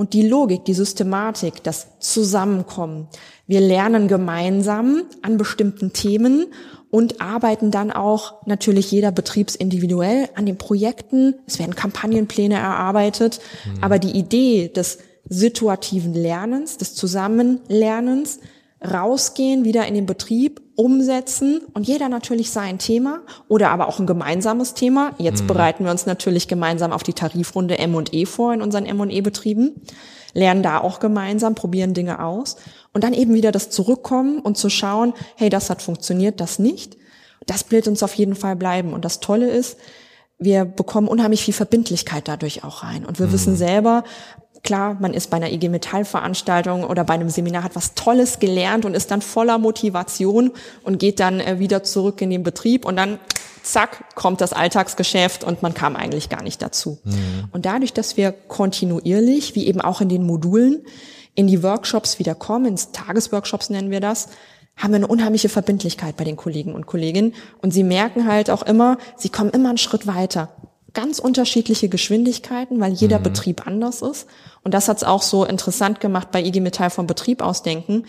[0.00, 3.08] Und die Logik, die Systematik, das Zusammenkommen.
[3.46, 6.46] Wir lernen gemeinsam an bestimmten Themen
[6.88, 11.34] und arbeiten dann auch natürlich jeder betriebsindividuell an den Projekten.
[11.46, 13.40] Es werden Kampagnenpläne erarbeitet.
[13.66, 13.84] Mhm.
[13.84, 18.40] Aber die Idee des situativen Lernens, des Zusammenlernens,
[18.82, 24.06] rausgehen, wieder in den Betrieb, umsetzen und jeder natürlich sein Thema oder aber auch ein
[24.06, 25.12] gemeinsames Thema.
[25.18, 25.48] Jetzt mhm.
[25.48, 29.74] bereiten wir uns natürlich gemeinsam auf die Tarifrunde M&E vor in unseren M&E-Betrieben,
[30.32, 32.56] lernen da auch gemeinsam, probieren Dinge aus
[32.94, 36.96] und dann eben wieder das Zurückkommen und zu schauen, hey, das hat funktioniert, das nicht.
[37.46, 38.92] Das wird uns auf jeden Fall bleiben.
[38.92, 39.76] Und das Tolle ist,
[40.38, 43.04] wir bekommen unheimlich viel Verbindlichkeit dadurch auch rein.
[43.04, 43.32] Und wir mhm.
[43.32, 44.04] wissen selber,
[44.62, 48.38] klar, man ist bei einer IG Metall Veranstaltung oder bei einem Seminar, hat was Tolles
[48.38, 50.52] gelernt und ist dann voller Motivation
[50.82, 53.18] und geht dann äh, wieder zurück in den Betrieb und dann
[53.62, 56.98] zack, kommt das Alltagsgeschäft und man kam eigentlich gar nicht dazu.
[57.04, 57.48] Mhm.
[57.52, 60.82] Und dadurch, dass wir kontinuierlich, wie eben auch in den Modulen,
[61.34, 64.28] in die Workshops wieder kommen, ins Tagesworkshops nennen wir das,
[64.76, 67.34] haben wir eine unheimliche Verbindlichkeit bei den Kollegen und Kolleginnen.
[67.60, 70.50] Und sie merken halt auch immer, sie kommen immer einen Schritt weiter.
[70.92, 73.24] Ganz unterschiedliche Geschwindigkeiten, weil jeder mhm.
[73.24, 74.26] Betrieb anders ist.
[74.62, 78.04] Und das hat es auch so interessant gemacht bei IG Metall vom Betrieb ausdenken.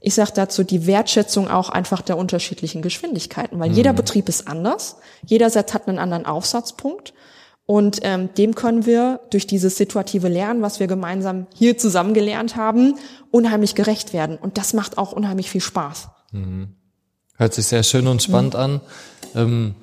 [0.00, 3.76] Ich sage dazu die Wertschätzung auch einfach der unterschiedlichen Geschwindigkeiten, weil mhm.
[3.76, 7.14] jeder Betrieb ist anders, jeder Satz hat einen anderen Aufsatzpunkt
[7.66, 12.56] und ähm, dem können wir durch dieses situative Lernen, was wir gemeinsam hier zusammen gelernt
[12.56, 12.96] haben,
[13.30, 14.36] unheimlich gerecht werden.
[14.36, 16.08] Und das macht auch unheimlich viel Spaß.
[16.32, 16.74] Mhm.
[17.36, 18.60] Hört sich sehr schön und spannend mhm.
[18.60, 18.80] an.
[19.34, 19.74] Ähm,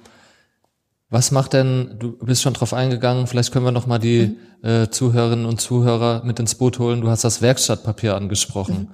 [1.11, 4.67] was macht denn, du bist schon drauf eingegangen, vielleicht können wir noch mal die mhm.
[4.67, 7.01] äh, Zuhörerinnen und Zuhörer mit ins Boot holen.
[7.01, 8.89] Du hast das Werkstattpapier angesprochen.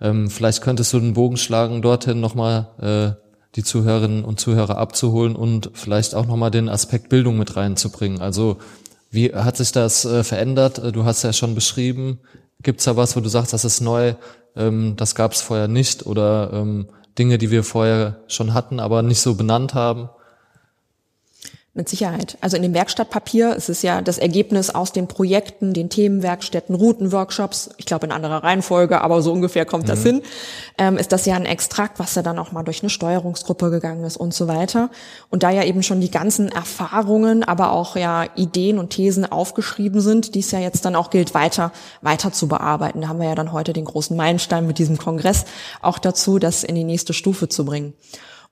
[0.00, 0.06] Mhm.
[0.06, 4.78] Ähm, vielleicht könntest du den Bogen schlagen, dorthin noch mal äh, die Zuhörerinnen und Zuhörer
[4.78, 8.20] abzuholen und vielleicht auch nochmal den Aspekt Bildung mit reinzubringen.
[8.20, 8.58] Also
[9.12, 10.78] wie hat sich das äh, verändert?
[10.78, 12.18] Äh, du hast ja schon beschrieben.
[12.62, 14.14] Gibt es da was, wo du sagst, das ist neu,
[14.56, 19.02] ähm, das gab es vorher nicht oder ähm, Dinge, die wir vorher schon hatten, aber
[19.02, 20.08] nicht so benannt haben?
[21.72, 22.36] Mit Sicherheit.
[22.40, 27.70] Also in dem Werkstattpapier ist es ja das Ergebnis aus den Projekten, den Themenwerkstätten, Routenworkshops,
[27.76, 29.88] ich glaube in anderer Reihenfolge, aber so ungefähr kommt mhm.
[29.88, 30.22] das hin,
[30.78, 34.02] ähm, ist das ja ein Extrakt, was ja dann auch mal durch eine Steuerungsgruppe gegangen
[34.02, 34.90] ist und so weiter.
[35.28, 40.00] Und da ja eben schon die ganzen Erfahrungen, aber auch ja Ideen und Thesen aufgeschrieben
[40.00, 41.70] sind, die es ja jetzt dann auch gilt, weiter,
[42.02, 43.02] weiter zu bearbeiten.
[43.02, 45.44] Da haben wir ja dann heute den großen Meilenstein mit diesem Kongress
[45.82, 47.94] auch dazu, das in die nächste Stufe zu bringen.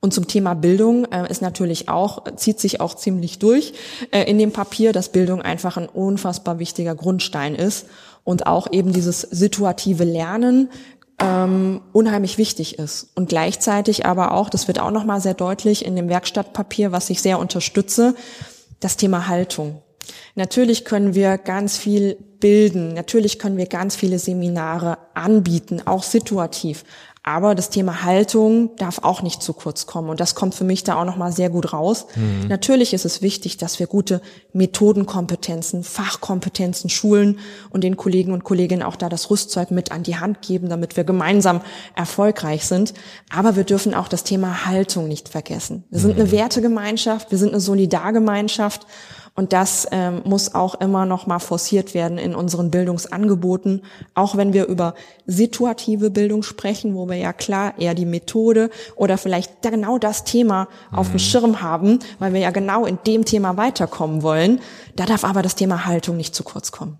[0.01, 3.73] Und zum Thema Bildung äh, ist natürlich auch, zieht sich auch ziemlich durch
[4.11, 7.87] äh, in dem Papier, dass Bildung einfach ein unfassbar wichtiger Grundstein ist
[8.23, 10.69] und auch eben dieses situative Lernen
[11.19, 13.09] ähm, unheimlich wichtig ist.
[13.15, 17.21] Und gleichzeitig aber auch, das wird auch nochmal sehr deutlich in dem Werkstattpapier, was ich
[17.21, 18.15] sehr unterstütze,
[18.79, 19.81] das Thema Haltung.
[20.35, 22.93] Natürlich können wir ganz viel bilden.
[22.93, 26.85] Natürlich können wir ganz viele Seminare anbieten, auch situativ.
[27.29, 30.09] Aber das Thema Haltung darf auch nicht zu kurz kommen.
[30.09, 32.07] Und das kommt für mich da auch nochmal sehr gut raus.
[32.15, 32.47] Mhm.
[32.47, 34.19] Natürlich ist es wichtig, dass wir gute
[34.53, 37.37] Methodenkompetenzen, Fachkompetenzen schulen
[37.69, 40.97] und den Kollegen und Kolleginnen auch da das Rüstzeug mit an die Hand geben, damit
[40.97, 41.61] wir gemeinsam
[41.95, 42.95] erfolgreich sind.
[43.29, 45.83] Aber wir dürfen auch das Thema Haltung nicht vergessen.
[45.91, 46.31] Wir sind eine mhm.
[46.31, 48.87] Wertegemeinschaft, wir sind eine Solidargemeinschaft.
[49.35, 54.53] Und das ähm, muss auch immer noch mal forciert werden in unseren Bildungsangeboten, auch wenn
[54.53, 59.97] wir über situative Bildung sprechen, wo wir ja klar eher die Methode oder vielleicht genau
[59.97, 60.97] das Thema mhm.
[60.97, 61.19] auf dem mhm.
[61.19, 64.59] Schirm haben, weil wir ja genau in dem Thema weiterkommen wollen.
[64.95, 66.97] Da darf aber das Thema Haltung nicht zu kurz kommen.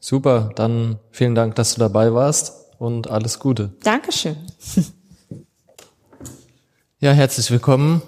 [0.00, 3.72] Super, dann vielen Dank, dass du dabei warst und alles Gute.
[3.82, 4.36] Dankeschön.
[7.04, 8.00] Ja, herzlich willkommen.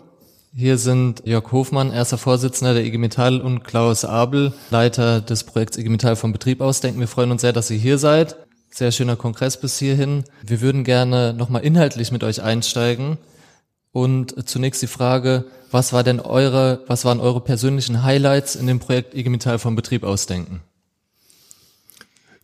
[0.58, 5.76] Hier sind Jörg Hofmann, erster Vorsitzender der IG Metall und Klaus Abel, Leiter des Projekts
[5.76, 6.98] IG Metall vom Betrieb ausdenken.
[6.98, 8.36] Wir freuen uns sehr, dass ihr hier seid.
[8.70, 10.24] Sehr schöner Kongress bis hierhin.
[10.42, 13.18] Wir würden gerne nochmal inhaltlich mit euch einsteigen.
[13.92, 18.78] Und zunächst die Frage, was war denn eure, was waren eure persönlichen Highlights in dem
[18.78, 20.62] Projekt IG Metall vom Betrieb ausdenken?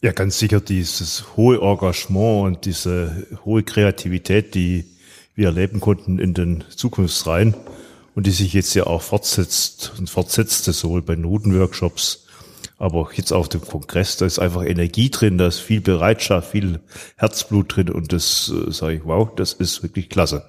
[0.02, 4.84] Ja, ganz sicher dieses hohe Engagement und diese hohe Kreativität, die
[5.34, 7.54] wir erleben konnten in den Zukunftsreihen
[8.14, 12.22] und die sich jetzt ja auch fortsetzt und fortsetzte sowohl bei Notenworkshops
[12.82, 16.50] aber auch jetzt auf dem Kongress, da ist einfach Energie drin, da ist viel Bereitschaft,
[16.50, 16.80] viel
[17.16, 20.44] Herzblut drin und das äh, sage ich, wow, das ist wirklich klasse.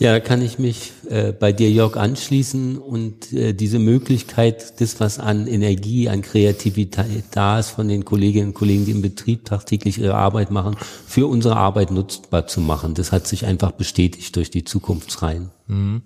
[0.00, 5.00] Ja, da kann ich mich äh, bei dir, Jörg, anschließen und äh, diese Möglichkeit, das,
[5.00, 9.44] was an Energie, an Kreativität da ist von den Kolleginnen und Kollegen, die im Betrieb
[9.44, 10.76] tagtäglich ihre Arbeit machen,
[11.06, 12.94] für unsere Arbeit nutzbar zu machen.
[12.94, 15.50] Das hat sich einfach bestätigt durch die Zukunftsreihen.
[15.66, 16.02] Mhm.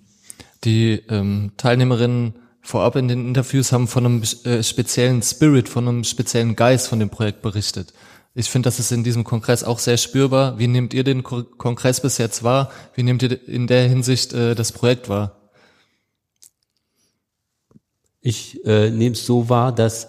[0.65, 6.05] Die ähm, Teilnehmerinnen vorab in den Interviews haben von einem äh, speziellen Spirit, von einem
[6.05, 7.93] speziellen Geist von dem Projekt berichtet.
[8.35, 10.59] Ich finde, das ist in diesem Kongress auch sehr spürbar.
[10.59, 12.71] Wie nehmt ihr den Ko Kongress bis jetzt wahr?
[12.95, 15.39] Wie nehmt ihr in der Hinsicht äh, das Projekt wahr?
[18.21, 20.09] Ich äh, nehme es so wahr, dass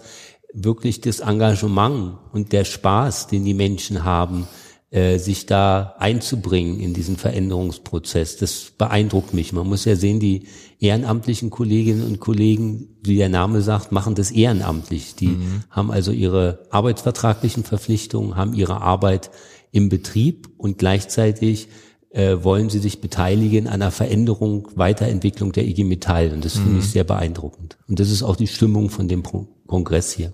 [0.54, 4.48] wirklich das Engagement und der Spaß, den die Menschen haben,
[4.94, 8.36] äh, sich da einzubringen in diesen Veränderungsprozess.
[8.36, 9.52] Das beeindruckt mich.
[9.52, 10.46] Man muss ja sehen, die
[10.78, 15.16] ehrenamtlichen Kolleginnen und Kollegen, wie der Name sagt, machen das ehrenamtlich.
[15.16, 15.64] Die mhm.
[15.68, 19.32] haben also ihre arbeitsvertraglichen Verpflichtungen, haben ihre Arbeit
[19.72, 21.66] im Betrieb und gleichzeitig
[22.10, 26.30] äh, wollen sie sich beteiligen an einer Veränderung, Weiterentwicklung der IG Metall.
[26.32, 26.62] Und das mhm.
[26.62, 27.78] finde ich sehr beeindruckend.
[27.88, 30.32] Und das ist auch die Stimmung von dem Pro Kongress hier.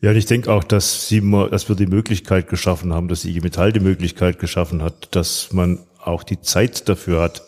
[0.00, 3.30] Ja, und ich denke auch, dass, sie, dass wir die Möglichkeit geschaffen haben, dass die
[3.30, 7.42] IG Metall die Möglichkeit geschaffen hat, dass man auch die Zeit dafür hat,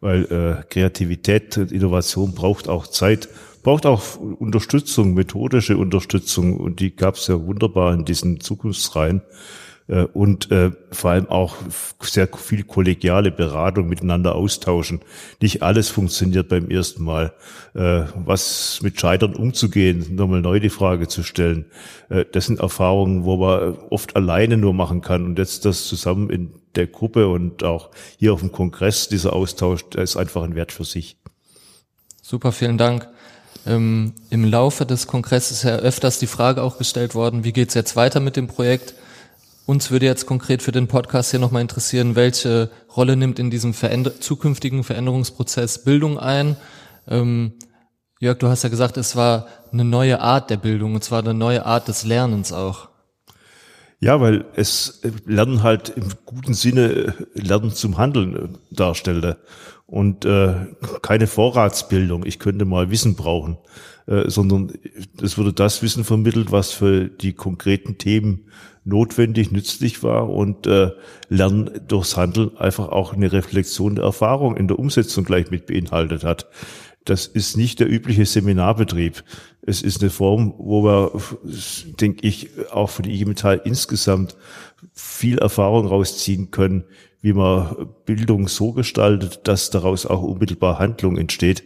[0.00, 3.28] weil äh, Kreativität und Innovation braucht auch Zeit,
[3.62, 9.20] braucht auch Unterstützung, methodische Unterstützung und die gab es ja wunderbar in diesen Zukunftsreihen.
[9.90, 11.56] Äh, und äh, vor allem auch
[12.00, 15.00] sehr viel kollegiale Beratung miteinander austauschen.
[15.40, 17.32] Nicht alles funktioniert beim ersten Mal.
[17.74, 21.66] Äh, was mit Scheitern umzugehen, nochmal neu die Frage zu stellen.
[22.32, 26.52] Das sind Erfahrungen, wo man oft alleine nur machen kann und jetzt das zusammen in
[26.74, 30.72] der Gruppe und auch hier auf dem Kongress, dieser Austausch, der ist einfach ein Wert
[30.72, 31.16] für sich.
[32.20, 33.08] Super, vielen Dank.
[33.66, 37.74] Ähm, Im Laufe des Kongresses ist ja öfters die Frage auch gestellt worden, wie geht's
[37.74, 38.94] jetzt weiter mit dem Projekt?
[39.70, 43.72] Uns würde jetzt konkret für den Podcast hier nochmal interessieren, welche Rolle nimmt in diesem
[43.72, 46.56] Veränder zukünftigen Veränderungsprozess Bildung ein?
[47.06, 47.52] Ähm,
[48.18, 51.34] Jörg, du hast ja gesagt, es war eine neue Art der Bildung, und zwar eine
[51.34, 52.88] neue Art des Lernens auch.
[54.00, 59.36] Ja, weil es Lernen halt im guten Sinne Lernen zum Handeln darstellte
[59.86, 60.66] und äh,
[61.02, 62.26] keine Vorratsbildung.
[62.26, 63.56] Ich könnte mal Wissen brauchen,
[64.06, 64.72] äh, sondern
[65.22, 68.50] es wurde das Wissen vermittelt, was für die konkreten Themen
[68.90, 70.90] notwendig, nützlich war und äh,
[71.30, 76.24] Lernen durchs Handeln einfach auch eine Reflexion der Erfahrung in der Umsetzung gleich mit beinhaltet
[76.24, 76.48] hat.
[77.04, 79.24] Das ist nicht der übliche Seminarbetrieb.
[79.62, 81.12] Es ist eine Form, wo wir,
[82.00, 84.36] denke ich, auch für die IG Metall insgesamt
[84.92, 86.84] viel Erfahrung rausziehen können,
[87.22, 91.64] wie man Bildung so gestaltet, dass daraus auch unmittelbar Handlung entsteht.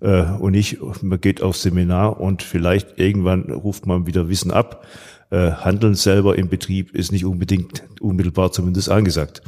[0.00, 4.86] Äh, und nicht, man geht aufs Seminar und vielleicht irgendwann ruft man wieder Wissen ab
[5.30, 9.42] äh, Handeln selber im Betrieb ist nicht unbedingt unmittelbar zumindest angesagt.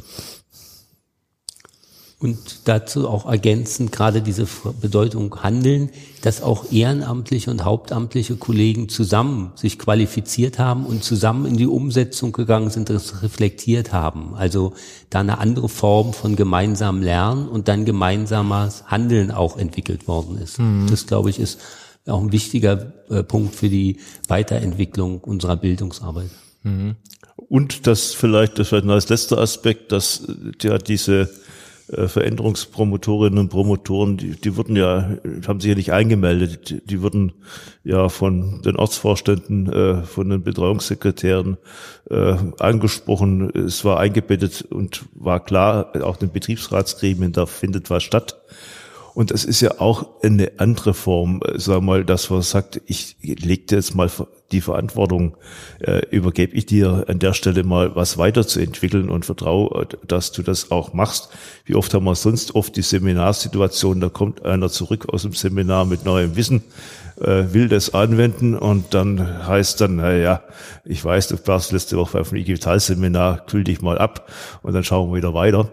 [2.23, 2.37] Und
[2.69, 4.47] dazu auch ergänzend gerade diese
[4.79, 5.89] Bedeutung Handeln,
[6.21, 12.31] dass auch ehrenamtliche und hauptamtliche Kollegen zusammen sich qualifiziert haben und zusammen in die Umsetzung
[12.31, 14.35] gegangen sind, das reflektiert haben.
[14.35, 14.71] Also
[15.09, 20.59] da eine andere Form von gemeinsamem Lernen und dann gemeinsames Handeln auch entwickelt worden ist.
[20.59, 20.87] Mhm.
[20.89, 21.59] Das, glaube ich, ist
[22.07, 23.97] auch ein wichtiger äh, Punkt für die
[24.27, 26.29] Weiterentwicklung unserer Bildungsarbeit.
[26.63, 26.95] Mhm.
[27.35, 30.27] Und das vielleicht, das vielleicht als letzter Aspekt, dass
[30.61, 31.29] ja diese
[31.91, 37.01] äh, Veränderungspromotorinnen und Promotoren, die, die wurden ja, haben sich ja nicht eingemeldet, die, die
[37.01, 37.33] wurden
[37.83, 41.57] ja von den Ortsvorständen, äh, von den Betreuungssekretären
[42.09, 43.49] äh, angesprochen.
[43.49, 48.41] Es war eingebettet und war klar, auch den Betriebsratsgremien, da findet was statt.
[49.13, 53.15] Und es ist ja auch eine andere Form, äh, sag mal, dass man sagt, ich
[53.21, 54.09] leg dir jetzt mal
[54.51, 55.37] die Verantwortung,
[55.79, 60.41] äh, übergebe ich dir an der Stelle mal was weiterzuentwickeln und vertraue, äh, dass du
[60.41, 61.29] das auch machst.
[61.65, 65.85] Wie oft haben wir sonst oft die Seminarsituation, da kommt einer zurück aus dem Seminar
[65.85, 66.63] mit neuem Wissen
[67.23, 70.43] äh, will das anwenden und dann heißt dann, na ja,
[70.83, 74.29] ich weiß, du warst letzte Woche auf dem IG Metall-Seminar, kühl dich mal ab
[74.61, 75.69] und dann schauen wir wieder weiter.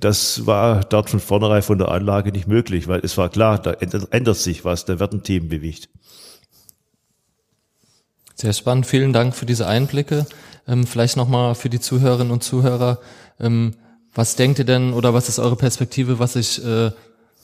[0.00, 3.72] Das war dort von vornherein von der Anlage nicht möglich, weil es war klar, da
[3.72, 5.88] ändert, ändert sich was, da werden Themen bewegt.
[8.34, 10.26] Sehr spannend, vielen Dank für diese Einblicke.
[10.66, 12.98] Ähm, vielleicht nochmal für die Zuhörerinnen und Zuhörer,
[13.38, 13.74] ähm,
[14.14, 16.90] was denkt ihr denn oder was ist eure Perspektive, was sich äh,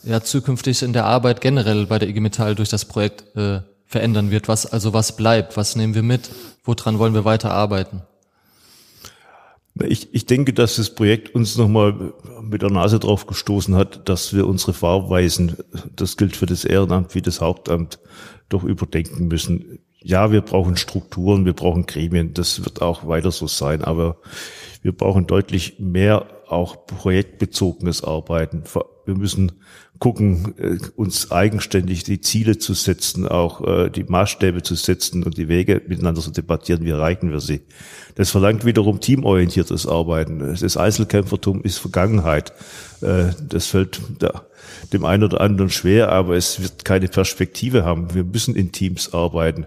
[0.03, 4.31] ja zukünftig in der Arbeit generell bei der IG Metall durch das Projekt äh, verändern
[4.31, 4.49] wird?
[4.49, 5.57] Was also was bleibt?
[5.57, 6.31] Was nehmen wir mit?
[6.65, 8.03] Woran wollen wir weiter arbeiten?
[9.83, 14.35] Ich, ich denke, dass das Projekt uns nochmal mit der Nase drauf gestoßen hat, dass
[14.35, 15.57] wir unsere Fahrweisen,
[15.97, 17.99] das gilt für das Ehrenamt wie das Hauptamt,
[18.49, 19.79] doch überdenken müssen.
[20.03, 24.17] Ja, wir brauchen Strukturen, wir brauchen Gremien, das wird auch weiter so sein, aber
[24.83, 28.65] wir brauchen deutlich mehr auch projektbezogenes Arbeiten.
[29.07, 29.53] Wir müssen
[29.99, 35.37] gucken, äh, uns eigenständig die Ziele zu setzen, auch äh, die Maßstäbe zu setzen und
[35.37, 37.61] die Wege miteinander zu debattieren, wie erreichen wir sie.
[38.15, 40.57] Das verlangt wiederum teamorientiertes Arbeiten.
[40.59, 42.53] Das Einzelkämpfertum ist Vergangenheit.
[43.03, 44.01] Äh, das fällt
[44.93, 48.15] dem einen oder anderen schwer, aber es wird keine Perspektive haben.
[48.15, 49.67] Wir müssen in Teams arbeiten.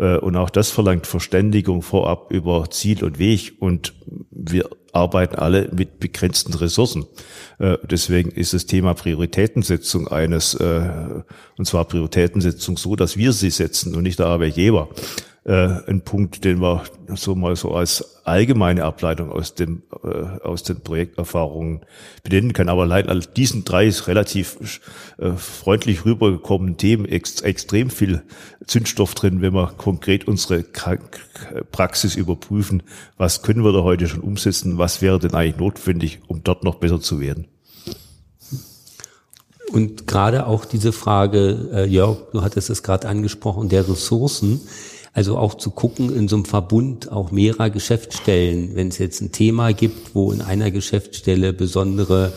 [0.00, 3.52] Und auch das verlangt Verständigung vorab über Ziel und Weg.
[3.60, 3.92] Und
[4.30, 7.06] wir arbeiten alle mit begrenzten Ressourcen.
[7.58, 11.22] Äh, deswegen ist das Thema Prioritätensetzung eines, äh,
[11.56, 14.88] und zwar Prioritätensetzung so, dass wir sie setzen und nicht der Arbeitgeber
[15.44, 16.84] äh, ein Punkt, den wir
[17.14, 20.08] so mal so als allgemeine Ableitung aus dem äh,
[20.44, 21.80] aus den Projekterfahrungen
[22.22, 22.68] benennen kann.
[22.68, 24.80] Aber allein all diesen drei ist relativ
[25.18, 28.22] äh, freundlich rübergekommenen Themen ex extrem viel
[28.66, 30.62] Zündstoff drin, wenn wir konkret unsere
[31.72, 32.82] Praxis überprüfen.
[33.16, 34.76] Was können wir da heute schon umsetzen?
[34.78, 37.46] Was wäre denn eigentlich notwendig, um dort noch besser zu werden?
[39.72, 44.60] Und gerade auch diese Frage, äh, Jörg, du hattest es gerade angesprochen, der Ressourcen
[45.12, 49.32] also auch zu gucken in so einem Verbund auch mehrerer Geschäftsstellen, wenn es jetzt ein
[49.32, 52.32] Thema gibt, wo in einer Geschäftsstelle besondere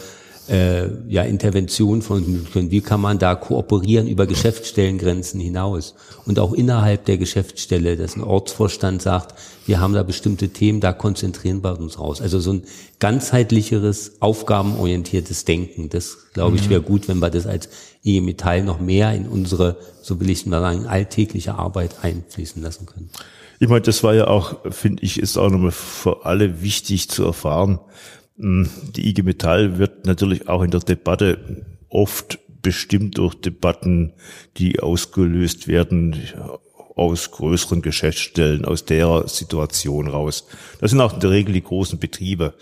[0.50, 2.72] äh, ja, Intervention von können.
[2.72, 5.96] Wie kann man da kooperieren über Geschäftsstellengrenzen hinaus?
[6.26, 9.36] Und auch innerhalb der Geschäftsstelle, dass ein Ortsvorstand sagt,
[9.66, 12.22] wir haben da bestimmte Themen, da konzentrieren wir uns raus.
[12.22, 12.64] Also so ein
[13.00, 15.90] ganzheitlicheres, aufgabenorientiertes Denken.
[15.90, 16.72] Das, glaube ich, mhm.
[16.72, 17.70] wäre gut, wenn wir das als
[18.04, 22.86] IG Metall noch mehr in unsere, so will ich mal sagen, alltägliche Arbeit einfließen lassen
[22.86, 23.10] können.
[23.60, 27.24] Ich meine, das war ja auch, finde ich, ist auch nochmal für alle wichtig zu
[27.24, 27.80] erfahren.
[28.38, 34.14] Hm, die IG Metall wird natürlich auch in der Debatte oft bestimmt durch Debatten,
[34.58, 36.16] die ausgelöst werden
[36.96, 40.46] aus größeren Geschäftsstellen, aus der Situation raus.
[40.80, 42.54] Das sind auch in der Regel die großen Betriebe.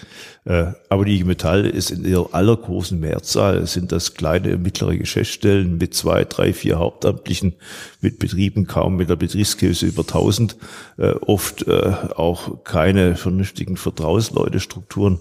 [0.44, 5.94] Äh, aber die Metall ist in ihrer allergroßen Mehrzahl, sind das kleine mittlere Geschäftsstellen mit
[5.94, 7.54] zwei, drei, vier Hauptamtlichen,
[8.02, 10.56] mit Betrieben kaum mit der Betriebsgröße über 1000,
[10.98, 15.20] äh, oft äh, auch keine vernünftigen Vertrauensleute-Strukturen.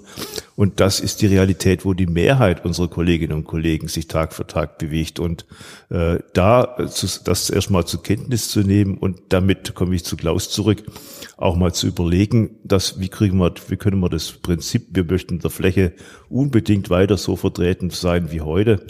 [0.57, 4.47] Und das ist die Realität, wo die Mehrheit unserer Kolleginnen und Kollegen sich Tag für
[4.47, 5.19] Tag bewegt.
[5.19, 5.47] Und
[5.89, 10.85] da das erstmal zur Kenntnis zu nehmen und damit komme ich zu Klaus zurück,
[11.37, 15.41] auch mal zu überlegen, dass wie kriegen wir, wie können wir das Prinzip, wir möchten
[15.41, 15.93] der Fläche
[16.29, 18.87] unbedingt weiter so vertreten sein wie heute,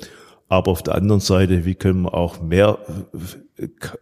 [0.48, 2.78] aber auf der anderen Seite, wie können wir auch mehr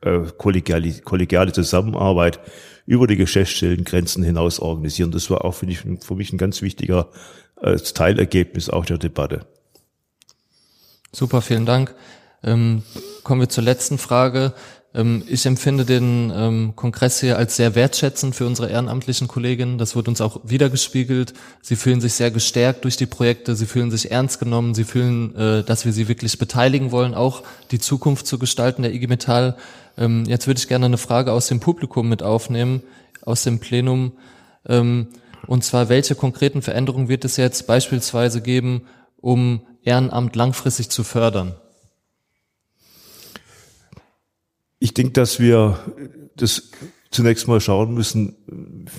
[0.02, 2.40] äh, kollegiale, kollegiale Zusammenarbeit
[2.86, 5.10] über die Geschäftsstellengrenzen hinaus organisieren.
[5.10, 7.10] Das war auch für mich, für mich ein ganz wichtiger
[7.60, 9.46] äh, Teilergebnis auch der Debatte.
[11.12, 11.94] Super, vielen Dank.
[12.42, 12.82] Ähm,
[13.24, 14.54] kommen wir zur letzten Frage.
[14.94, 19.78] Ähm, ich empfinde den ähm, Kongress hier als sehr wertschätzend für unsere ehrenamtlichen Kolleginnen.
[19.78, 21.34] Das wird uns auch wiedergespiegelt.
[21.62, 23.54] Sie fühlen sich sehr gestärkt durch die Projekte.
[23.54, 24.74] Sie fühlen sich ernst genommen.
[24.74, 28.94] Sie fühlen, äh, dass wir sie wirklich beteiligen wollen, auch die Zukunft zu gestalten der
[28.94, 29.56] IG Metall.
[29.96, 32.82] Ähm, jetzt würde ich gerne eine Frage aus dem Publikum mit aufnehmen,
[33.22, 34.12] aus dem Plenum.
[34.66, 38.82] Und zwar, welche konkreten Veränderungen wird es jetzt beispielsweise geben,
[39.16, 41.54] um Ehrenamt langfristig zu fördern?
[44.78, 45.78] Ich denke, dass wir
[46.36, 46.70] das
[47.10, 48.36] zunächst mal schauen müssen,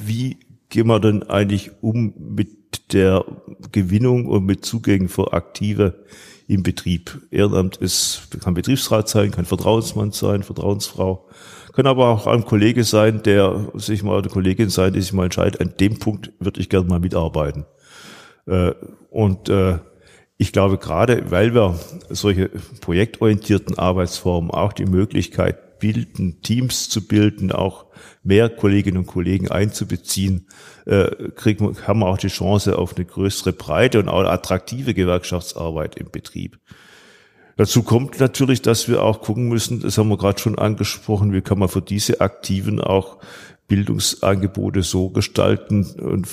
[0.05, 0.37] wie
[0.69, 3.25] gehen wir denn eigentlich um mit der
[3.71, 6.05] Gewinnung und mit Zugängen für Aktive
[6.47, 7.21] im Betrieb.
[7.31, 11.27] Ehrenamt ist, kann Betriebsrat sein, kann Vertrauensmann sein, Vertrauensfrau,
[11.73, 15.25] kann aber auch ein Kollege sein, der sich mal, eine Kollegin sein, die sich mal
[15.25, 17.65] entscheidet, an dem Punkt würde ich gerne mal mitarbeiten.
[18.47, 18.73] Äh,
[19.11, 19.77] und äh,
[20.37, 22.49] ich glaube gerade, weil wir solche
[22.81, 27.85] projektorientierten Arbeitsformen auch die Möglichkeit bilden, Teams zu bilden, auch
[28.23, 30.47] mehr Kolleginnen und Kollegen einzubeziehen,
[30.85, 35.95] äh, kriegen, haben wir auch die Chance auf eine größere Breite und auch attraktive Gewerkschaftsarbeit
[35.95, 36.59] im Betrieb.
[37.57, 41.41] Dazu kommt natürlich, dass wir auch gucken müssen, das haben wir gerade schon angesprochen, wie
[41.41, 43.17] kann man für diese Aktiven auch
[43.69, 46.23] Bildungsangebote so gestalten,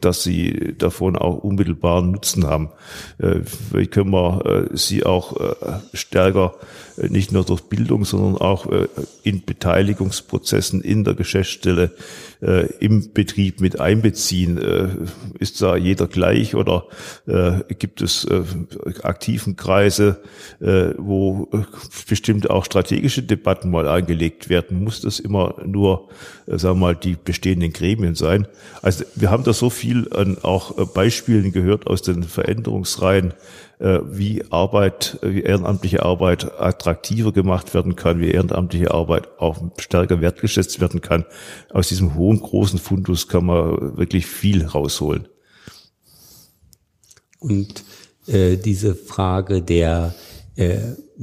[0.00, 2.70] dass sie davon auch unmittelbaren Nutzen haben.
[3.18, 3.40] Äh,
[3.72, 5.54] wie können wir äh, sie auch äh,
[5.94, 6.56] stärker
[7.08, 8.66] nicht nur durch Bildung, sondern auch
[9.22, 11.92] in Beteiligungsprozessen in der Geschäftsstelle
[12.40, 14.58] äh, im Betrieb mit einbeziehen?
[14.58, 14.88] Äh,
[15.38, 16.84] ist da jeder gleich oder
[17.26, 18.42] äh, gibt es äh,
[19.02, 20.20] aktiven Kreise,
[20.60, 21.58] äh, wo äh,
[22.08, 24.82] bestimmt auch strategische Debatten mal eingelegt werden?
[24.82, 26.08] Muss das immer nur,
[26.46, 28.46] äh, sagen wir mal, die bestehenden Gremien sein?
[28.82, 33.34] Also wir haben da so viel an auch äh, Beispielen gehört aus den Veränderungsreihen, äh,
[33.80, 40.80] wie Arbeit, wie ehrenamtliche Arbeit attraktiver gemacht werden kann, wie ehrenamtliche Arbeit auch stärker wertgeschätzt
[40.80, 41.24] werden kann.
[41.70, 45.28] Aus diesem hohen, großen Fundus kann man wirklich viel rausholen.
[47.38, 47.84] Und
[48.26, 50.14] äh, diese Frage der
[50.56, 50.76] äh,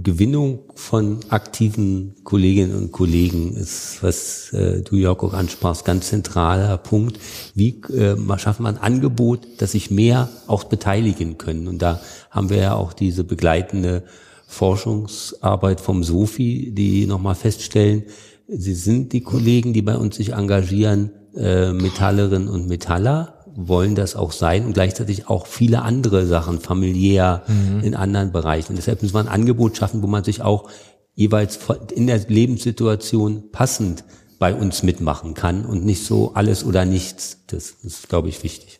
[0.03, 6.77] Gewinnung von aktiven Kolleginnen und Kollegen ist, was äh, du Jörg auch ansprachst, ganz zentraler
[6.77, 7.19] Punkt.
[7.55, 11.67] Wie äh, schafft man ein Angebot, dass sich mehr auch beteiligen können?
[11.67, 14.03] Und da haben wir ja auch diese begleitende
[14.45, 18.03] Forschungsarbeit vom SOFI, die nochmal feststellen,
[18.47, 24.15] sie sind die Kollegen, die bei uns sich engagieren, äh, Metallerinnen und Metaller, wollen das
[24.15, 27.79] auch sein und gleichzeitig auch viele andere Sachen, familiär, mhm.
[27.79, 28.73] in anderen Bereichen.
[28.73, 30.69] Und deshalb muss man ein Angebot schaffen, wo man sich auch
[31.15, 31.57] jeweils
[31.91, 34.03] in der Lebenssituation passend
[34.37, 37.39] bei uns mitmachen kann und nicht so alles oder nichts.
[37.47, 38.79] Das ist, glaube ich, wichtig.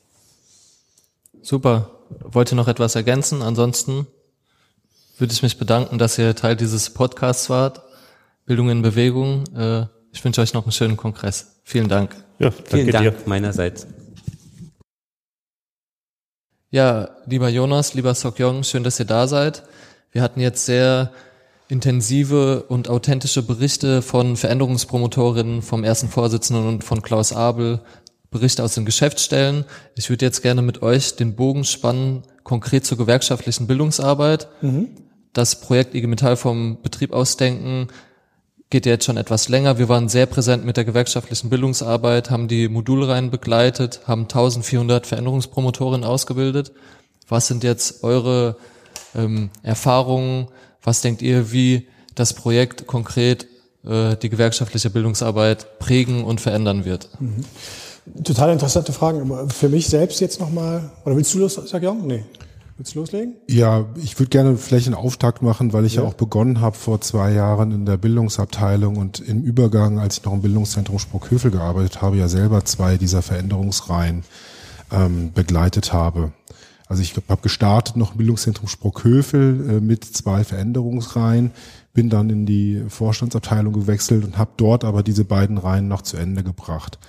[1.42, 1.90] Super.
[2.20, 3.42] Wollt ihr noch etwas ergänzen?
[3.42, 4.06] Ansonsten
[5.18, 7.82] würde ich mich bedanken, dass ihr Teil dieses Podcasts wart.
[8.46, 9.44] Bildung in Bewegung.
[9.56, 11.60] Äh, ich wünsche euch noch einen schönen Kongress.
[11.64, 12.16] Vielen Dank.
[12.38, 13.28] Ja, Vielen Dank dir.
[13.28, 13.88] meinerseits.
[16.70, 19.64] Ja, lieber Jonas, lieber Sokyong, schön, dass ihr da seid.
[20.12, 21.14] Wir hatten jetzt sehr
[21.70, 27.80] intensive und authentische Berichte von Veränderungspromotorinnen, vom ersten Vorsitzenden und von Klaus Abel,
[28.32, 29.64] Berichte aus den Geschäftsstellen.
[29.96, 34.50] Ich würde jetzt gerne mit euch den Bogen spannen, konkret zur gewerkschaftlichen Bildungsarbeit.
[34.62, 34.90] Mhm.
[35.32, 37.88] Das Projekt IG Metall vom Betrieb ausdenken
[38.70, 39.78] geht jetzt schon etwas länger.
[39.78, 46.04] Wir waren sehr präsent mit der gewerkschaftlichen Bildungsarbeit, haben die Modulreihen begleitet, haben 1400 Veränderungspromotorinnen
[46.04, 46.74] ausgebildet.
[47.30, 48.58] Was sind jetzt eure
[49.16, 50.48] ähm, Erfahrungen?
[50.84, 53.48] Was denkt ihr, wie das Projekt konkret
[53.86, 57.10] äh, die gewerkschaftliche Bildungsarbeit prägen und verändern wird?
[57.20, 57.46] Mhm.
[58.24, 61.94] Total interessante Fragen, für mich selbst jetzt nochmal, oder willst du los, sag ja?
[61.94, 62.24] Nee.
[62.78, 63.36] Willst du loslegen?
[63.50, 66.76] Ja, ich würde gerne vielleicht einen Auftakt machen, weil ich ja, ja auch begonnen habe
[66.78, 71.50] vor zwei Jahren in der Bildungsabteilung und im Übergang, als ich noch im Bildungszentrum Sprockhövel
[71.50, 74.24] gearbeitet habe, ja selber zwei dieser Veränderungsreihen
[74.92, 76.34] ähm, begleitet habe.
[76.88, 81.52] Also ich habe gestartet noch im Bildungszentrum Sprockhövel äh, mit zwei Veränderungsreihen,
[81.94, 86.16] bin dann in die Vorstandsabteilung gewechselt und habe dort aber diese beiden Reihen noch zu
[86.16, 87.00] Ende gebracht.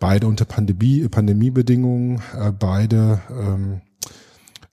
[0.00, 3.82] Beide unter Pandemie, Pandemiebedingungen, äh, beide ähm,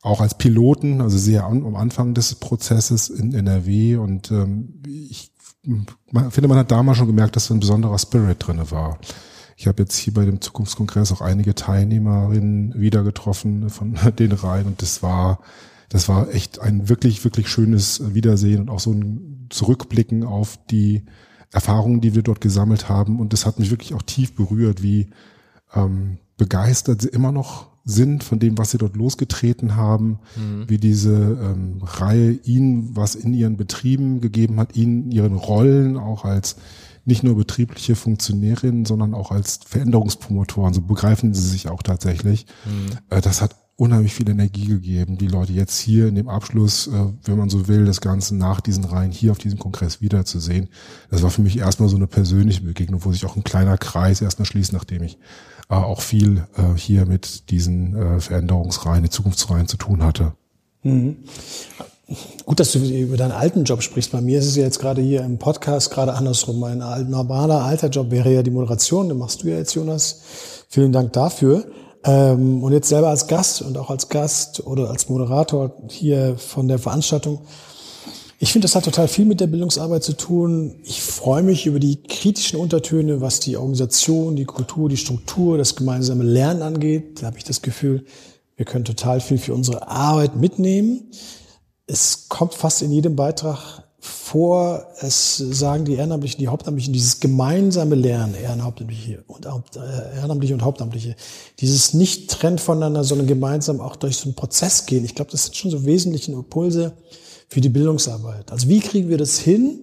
[0.02, 5.32] auch als Piloten, also sehr an, am Anfang des Prozesses in NRW und ähm, ich
[6.12, 8.98] man, finde, man hat damals schon gemerkt, dass ein besonderer Spirit drinne war.
[9.58, 14.68] Ich habe jetzt hier bei dem Zukunftskongress auch einige Teilnehmerinnen wieder getroffen von den Reihen
[14.68, 15.40] und das war,
[15.90, 21.06] das war echt ein wirklich, wirklich schönes Wiedersehen und auch so ein Zurückblicken auf die
[21.52, 23.20] Erfahrungen, die wir dort gesammelt haben.
[23.20, 25.10] Und das hat mich wirklich auch tief berührt, wie
[25.74, 30.66] ähm, begeistert sie immer noch sind von dem, was sie dort losgetreten haben, mhm.
[30.68, 36.24] wie diese ähm, Reihe ihnen was in ihren Betrieben gegeben hat, ihnen ihren Rollen auch
[36.24, 36.58] als
[37.06, 42.46] nicht nur betriebliche Funktionärinnen, sondern auch als Veränderungspromotoren, so begreifen sie sich auch tatsächlich.
[42.66, 42.98] Mhm.
[43.10, 47.06] Äh, das hat unheimlich viel Energie gegeben, die Leute jetzt hier in dem Abschluss, äh,
[47.24, 50.68] wenn man so will, das Ganze nach diesen Reihen hier auf diesem Kongress wiederzusehen.
[51.10, 54.22] Das war für mich erstmal so eine persönliche Begegnung, wo sich auch ein kleiner Kreis
[54.22, 55.18] erstmal schließt, nachdem ich
[55.78, 60.34] auch viel äh, hier mit diesen äh, Veränderungsreihen, Zukunftsreihen zu tun hatte.
[60.84, 61.18] Mhm.
[62.46, 64.12] Gut, dass du über deinen alten Job sprichst.
[64.12, 66.60] Bei mir ist es ja jetzt gerade hier im Podcast gerade andersrum.
[66.60, 69.10] Mein normaler alter Job wäre ja die Moderation.
[69.10, 70.22] Den machst du ja jetzt, Jonas.
[70.70, 71.66] Vielen Dank dafür.
[72.04, 76.68] Ähm, und jetzt selber als Gast und auch als Gast oder als Moderator hier von
[76.68, 77.42] der Veranstaltung
[78.42, 80.80] ich finde, das hat total viel mit der Bildungsarbeit zu tun.
[80.84, 85.76] Ich freue mich über die kritischen Untertöne, was die Organisation, die Kultur, die Struktur, das
[85.76, 87.22] gemeinsame Lernen angeht.
[87.22, 88.06] Da habe ich das Gefühl,
[88.56, 91.12] wir können total viel für unsere Arbeit mitnehmen.
[91.86, 97.96] Es kommt fast in jedem Beitrag vor, es sagen die Ehrenamtlichen, die Hauptamtlichen, dieses gemeinsame
[97.96, 101.18] Lernen, Ehrenhauptamtliche und, äh, Ehrenamtliche und Hauptamtliche,
[101.60, 105.04] dieses nicht trennt voneinander, sondern gemeinsam auch durch so einen Prozess gehen.
[105.04, 106.94] Ich glaube, das sind schon so wesentliche Impulse,
[107.50, 108.52] für die Bildungsarbeit.
[108.52, 109.80] Also wie kriegen wir das hin,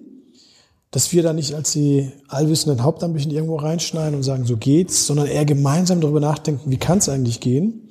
[0.90, 5.26] dass wir da nicht als die allwissenden Hauptamtlichen irgendwo reinschneiden und sagen, so geht's, sondern
[5.26, 7.90] eher gemeinsam darüber nachdenken, wie kann es eigentlich gehen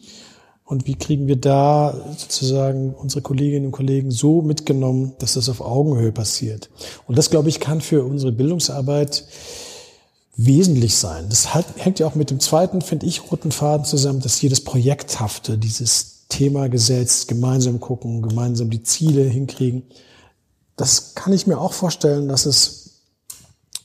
[0.63, 5.61] und wie kriegen wir da sozusagen unsere Kolleginnen und Kollegen so mitgenommen, dass das auf
[5.61, 6.69] Augenhöhe passiert.
[7.05, 9.25] Und das, glaube ich, kann für unsere Bildungsarbeit
[10.37, 11.27] wesentlich sein.
[11.29, 15.57] Das hängt ja auch mit dem zweiten, finde ich, roten Faden zusammen, dass jedes Projekthafte,
[15.57, 19.83] dieses Thema gesetzt, gemeinsam gucken, gemeinsam die Ziele hinkriegen.
[20.75, 22.85] Das kann ich mir auch vorstellen, dass es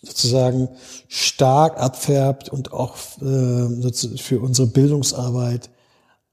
[0.03, 0.69] sozusagen
[1.09, 5.71] stark abfärbt und auch äh, für unsere Bildungsarbeit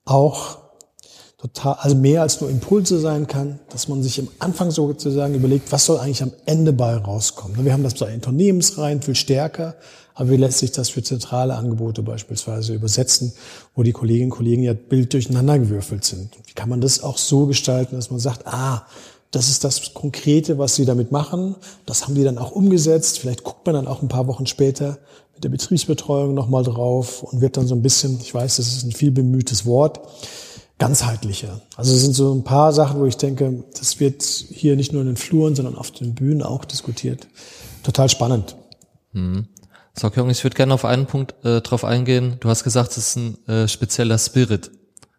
[0.05, 0.59] auch
[1.37, 5.71] total, also mehr als nur Impulse sein kann, dass man sich am Anfang sozusagen überlegt,
[5.71, 7.63] was soll eigentlich am Ende bei rauskommen.
[7.63, 9.75] Wir haben das bei Unternehmensreihen viel stärker,
[10.17, 13.33] aber wie lässt sich das für zentrale Angebote beispielsweise übersetzen,
[13.75, 16.31] wo die Kolleginnen und Kollegen ja Bild durcheinandergewürfelt sind?
[16.47, 18.87] Wie kann man das auch so gestalten, dass man sagt, ah,
[19.29, 21.55] das ist das Konkrete, was sie damit machen.
[21.85, 23.19] Das haben die dann auch umgesetzt.
[23.19, 24.97] Vielleicht guckt man dann auch ein paar Wochen später
[25.35, 28.85] mit der Betriebsbetreuung nochmal drauf und wird dann so ein bisschen, ich weiß, das ist
[28.85, 29.99] ein viel bemühtes Wort,
[30.79, 31.61] ganzheitlicher.
[31.75, 35.03] Also es sind so ein paar Sachen, wo ich denke, das wird hier nicht nur
[35.03, 37.27] in den Fluren, sondern auf den Bühnen auch diskutiert.
[37.83, 38.55] Total spannend.
[39.11, 39.47] Hm.
[39.99, 42.37] So, Jung, ich würde gerne auf einen Punkt äh, drauf eingehen.
[42.39, 44.69] Du hast gesagt, es ist ein äh, spezieller Spirit.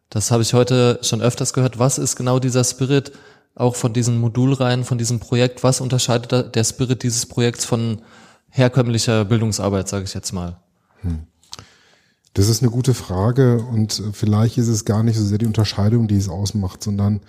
[0.08, 1.80] Das habe ich heute schon öfters gehört.
[1.80, 3.10] Was ist genau dieser Spirit,
[3.56, 5.64] auch von diesen Modulreihen, von diesem Projekt?
[5.64, 8.02] Was unterscheidet der Spirit dieses Projekts von
[8.50, 10.60] herkömmlicher Bildungsarbeit, sage ich jetzt mal?
[11.00, 11.26] Hm.
[12.34, 16.06] Das ist eine gute Frage und vielleicht ist es gar nicht so sehr die Unterscheidung,
[16.06, 17.20] die es ausmacht, sondern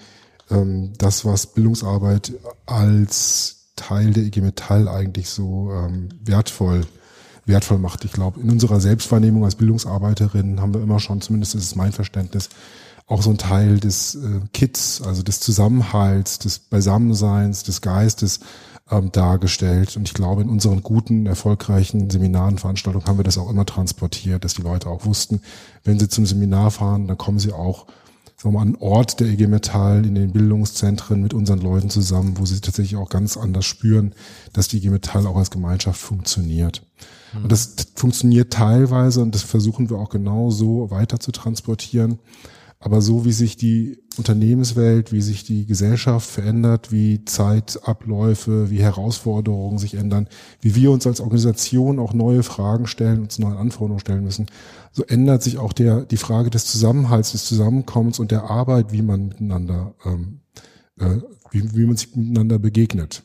[0.51, 2.31] ähm, das, was Bildungsarbeit
[2.67, 6.85] als Teil der IG Metall eigentlich so ähm, wertvoll
[7.49, 8.05] wertvoll macht.
[8.05, 11.91] Ich glaube, in unserer Selbstwahrnehmung als Bildungsarbeiterin haben wir immer schon, zumindest ist es mein
[11.91, 12.49] Verständnis,
[13.07, 18.39] auch so ein Teil des äh, Kits, also des Zusammenhalts, des Beisammenseins, des Geistes
[18.91, 19.97] ähm, dargestellt.
[19.97, 24.45] Und ich glaube, in unseren guten, erfolgreichen Seminaren, Veranstaltungen haben wir das auch immer transportiert,
[24.45, 25.41] dass die Leute auch wussten,
[25.83, 27.87] wenn sie zum Seminar fahren, dann kommen sie auch
[28.39, 32.37] sagen wir mal, an Ort der IG Metall in den Bildungszentren mit unseren Leuten zusammen,
[32.37, 34.13] wo sie tatsächlich auch ganz anders spüren,
[34.53, 36.81] dass die IG Metall auch als Gemeinschaft funktioniert.
[37.33, 37.43] Mhm.
[37.43, 42.19] Und das funktioniert teilweise und das versuchen wir auch genau so weiter zu transportieren.
[42.81, 49.77] Aber so wie sich die Unternehmenswelt, wie sich die Gesellschaft verändert, wie Zeitabläufe, wie Herausforderungen
[49.77, 50.29] sich ändern,
[50.61, 54.45] wie wir uns als Organisation auch neue Fragen stellen, uns neue Anforderungen stellen müssen,
[54.93, 59.01] so ändert sich auch der, die Frage des Zusammenhalts, des Zusammenkommens und der Arbeit, wie
[59.01, 60.39] man miteinander, ähm,
[60.99, 61.17] äh,
[61.51, 63.23] wie, wie man sich miteinander begegnet.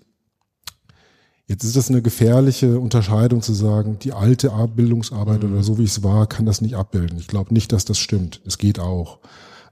[1.46, 5.52] Jetzt ist das eine gefährliche Unterscheidung zu sagen, die alte Bildungsarbeit mhm.
[5.52, 7.18] oder so wie es war, kann das nicht abbilden.
[7.18, 8.40] Ich glaube nicht, dass das stimmt.
[8.46, 9.18] Es geht auch.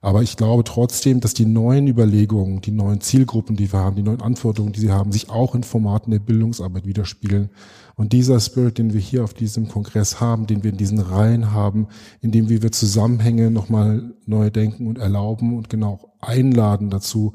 [0.04, 4.02] Aber ich glaube trotzdem, dass die neuen Überlegungen, die neuen Zielgruppen, die wir haben, die
[4.02, 7.50] neuen Anforderungen, die sie haben, sich auch in Formaten der Bildungsarbeit widerspiegeln.
[7.94, 11.52] Und dieser Spirit, den wir hier auf diesem Kongress haben, den wir in diesen Reihen
[11.52, 11.86] haben,
[12.20, 17.34] in dem wir Zusammenhänge nochmal neu denken und erlauben und genau einladen dazu,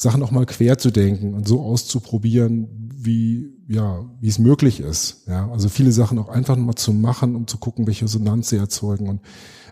[0.00, 5.24] Sachen auch mal quer zu denken und so auszuprobieren, wie, ja, wie es möglich ist.
[5.26, 8.56] Ja, also viele Sachen auch einfach mal zu machen, um zu gucken, welche Resonanz sie
[8.56, 9.20] erzeugen und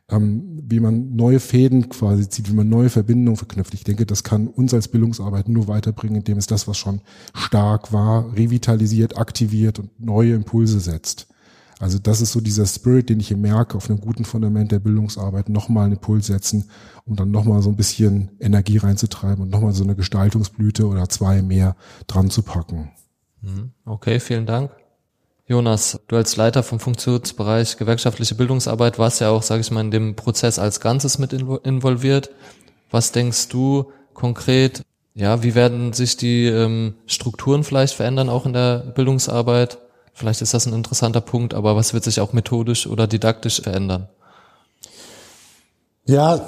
[0.08, 3.74] ähm, wie man neue Fäden quasi zieht, wie man neue Verbindungen verknüpft.
[3.74, 7.00] Ich denke, das kann uns als Bildungsarbeit nur weiterbringen, indem es das, was schon
[7.32, 11.28] stark war, revitalisiert, aktiviert und neue Impulse setzt.
[11.78, 14.78] Also das ist so dieser Spirit, den ich hier merke, auf einem guten Fundament der
[14.78, 16.70] Bildungsarbeit nochmal einen Impuls setzen,
[17.04, 21.42] um dann nochmal so ein bisschen Energie reinzutreiben und nochmal so eine Gestaltungsblüte oder zwei
[21.42, 22.92] mehr dran zu packen.
[23.42, 23.72] Mhm.
[23.84, 24.70] Okay, vielen Dank.
[25.48, 29.92] Jonas, du als Leiter vom Funktionsbereich gewerkschaftliche Bildungsarbeit warst ja auch, sage ich mal, in
[29.92, 32.30] dem Prozess als Ganzes mit involviert.
[32.90, 34.82] Was denkst du konkret?
[35.14, 39.78] Ja, wie werden sich die ähm, Strukturen vielleicht verändern, auch in der Bildungsarbeit?
[40.16, 44.08] Vielleicht ist das ein interessanter Punkt, aber was wird sich auch methodisch oder didaktisch verändern?
[46.06, 46.40] Ja,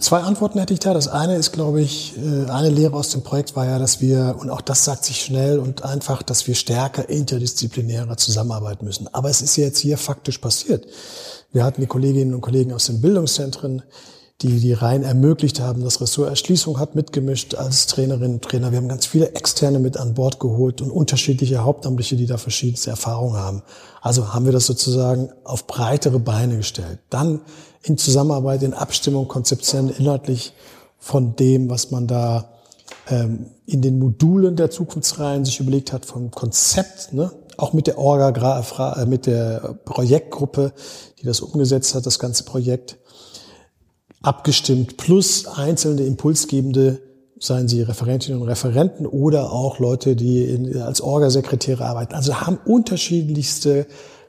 [0.00, 0.94] zwei Antworten hätte ich da.
[0.94, 4.36] Das eine ist, glaube ich, äh, eine Lehre aus dem Projekt war ja, dass wir,
[4.38, 9.12] und auch das sagt sich schnell und einfach, dass wir stärker interdisziplinärer zusammenarbeiten müssen.
[9.12, 10.86] Aber es ist jetzt hier faktisch passiert.
[11.52, 13.82] Wir hatten die Kolleginnen und Kollegen aus den Bildungszentren,
[14.42, 15.82] die die rein ermöglicht haben.
[15.82, 18.70] Das Ressort Erschließung hat mitgemischt als Trainerinnen und Trainer.
[18.72, 22.90] Wir haben ganz viele Externe mit an Bord geholt und unterschiedliche Hauptamtliche, die da verschiedenste
[22.90, 23.62] Erfahrungen haben.
[24.00, 26.98] Also haben wir das sozusagen auf breitere Beine gestellt.
[27.08, 27.40] Dann
[27.82, 30.52] in Zusammenarbeit, in Abstimmung, Konzeption inhaltlich
[30.98, 32.50] von dem, was man da
[33.08, 37.30] ähm, in den Modulen der Zukunftsreihen sich überlegt hat, vom Konzept, ne?
[37.56, 38.62] auch mit der Orga,
[38.96, 40.72] äh, mit der Projektgruppe,
[41.20, 42.98] die das umgesetzt hat, das ganze Projekt
[44.22, 47.00] abgestimmt, plus einzelne impulsgebende
[47.38, 52.14] seien sie Referentinnen und Referenten oder auch Leute, die in, als Orgasekretäre arbeiten.
[52.14, 53.86] Also haben unterschiedlichste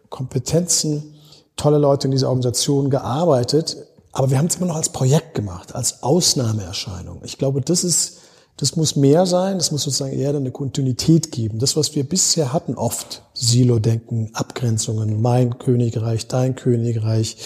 [0.09, 1.13] Kompetenzen,
[1.55, 3.77] tolle Leute in dieser Organisation gearbeitet.
[4.11, 7.21] Aber wir haben es immer noch als Projekt gemacht, als Ausnahmeerscheinung.
[7.23, 8.17] Ich glaube, das ist,
[8.57, 11.59] das muss mehr sein, das muss sozusagen eher eine Kontinuität geben.
[11.59, 17.37] Das, was wir bisher hatten, oft Silo-Denken, Abgrenzungen, mein Königreich, dein Königreich,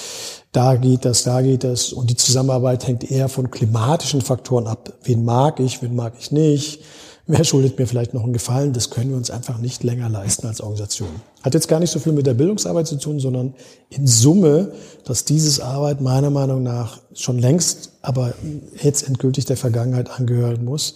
[0.52, 1.94] da geht das, da geht das.
[1.94, 4.94] Und die Zusammenarbeit hängt eher von klimatischen Faktoren ab.
[5.04, 6.82] Wen mag ich, wen mag ich nicht?
[7.30, 8.72] Wer schuldet mir vielleicht noch einen Gefallen?
[8.72, 11.10] Das können wir uns einfach nicht länger leisten als Organisation.
[11.44, 13.54] Hat jetzt gar nicht so viel mit der Bildungsarbeit zu tun, sondern
[13.90, 14.72] in Summe,
[15.04, 18.34] dass dieses Arbeit meiner Meinung nach schon längst, aber
[18.82, 20.96] jetzt endgültig der Vergangenheit angehören muss.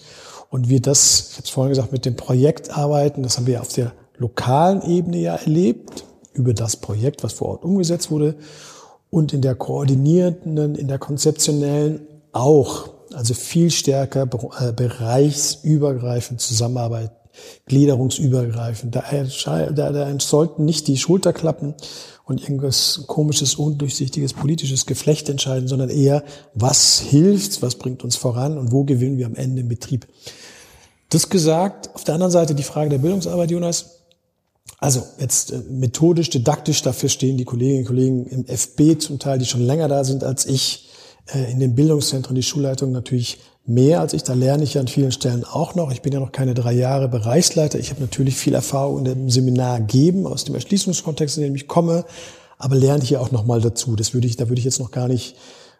[0.50, 3.60] Und wir das, ich habe es vorhin gesagt, mit dem Projekt arbeiten, das haben wir
[3.60, 8.36] auf der lokalen Ebene ja erlebt, über das Projekt, was vor Ort umgesetzt wurde,
[9.12, 14.24] und in der koordinierenden, in der konzeptionellen auch also viel stärker
[14.60, 17.14] äh, bereichsübergreifend zusammenarbeiten,
[17.66, 18.96] gliederungsübergreifend.
[18.96, 19.04] Da,
[19.72, 21.76] da, da sollten nicht die Schulterklappen
[22.24, 28.58] und irgendwas komisches, undurchsichtiges politisches Geflecht entscheiden, sondern eher, was hilft, was bringt uns voran
[28.58, 30.08] und wo gewinnen wir am Ende im Betrieb.
[31.10, 34.01] Das gesagt, auf der anderen Seite die Frage der Bildungsarbeit, Jonas.
[34.80, 39.38] Also jetzt äh, methodisch, didaktisch, dafür stehen die Kolleginnen und Kollegen im FB zum Teil,
[39.38, 40.90] die schon länger da sind als ich
[41.34, 44.24] äh, in den Bildungszentren, die Schulleitung natürlich mehr als ich.
[44.24, 45.92] Da lerne ich ja an vielen Stellen auch noch.
[45.92, 47.80] Ich bin ja noch keine drei Jahre Bereichsleiter.
[47.80, 51.68] Ich habe natürlich viel Erfahrung in dem Seminar geben, aus dem Erschließungskontext, in dem ich
[51.68, 52.06] komme,
[52.58, 53.96] aber lerne hier auch noch mal dazu.
[53.96, 55.36] Das würde ich, da würde ich jetzt noch gar nicht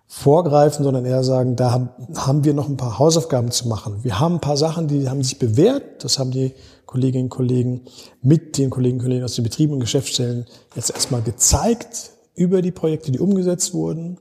[0.08, 4.04] vorgreifen, sondern eher sagen, da haben, haben wir noch ein paar Hausaufgaben zu machen.
[4.04, 6.04] Wir haben ein paar Sachen, die haben sich bewährt.
[6.04, 6.54] Das haben die
[6.92, 7.82] Kolleginnen und Kollegen
[8.22, 12.72] mit den Kolleginnen und Kollegen aus den Betrieben und Geschäftsstellen jetzt erstmal gezeigt über die
[12.72, 14.18] Projekte, die umgesetzt wurden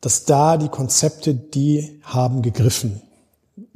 [0.00, 3.02] dass da die Konzepte, die haben gegriffen.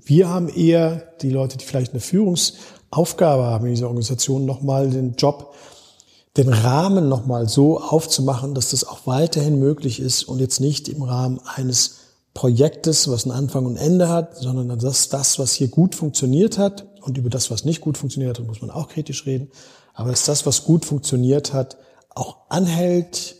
[0.03, 5.15] Wir haben eher die Leute, die vielleicht eine Führungsaufgabe haben in dieser Organisation, nochmal den
[5.15, 5.55] Job,
[6.37, 11.03] den Rahmen nochmal so aufzumachen, dass das auch weiterhin möglich ist und jetzt nicht im
[11.03, 11.97] Rahmen eines
[12.33, 16.87] Projektes, was einen Anfang und Ende hat, sondern dass das, was hier gut funktioniert hat
[17.05, 19.49] und über das, was nicht gut funktioniert hat, muss man auch kritisch reden,
[19.93, 21.77] aber dass das, was gut funktioniert hat,
[22.09, 23.37] auch anhält,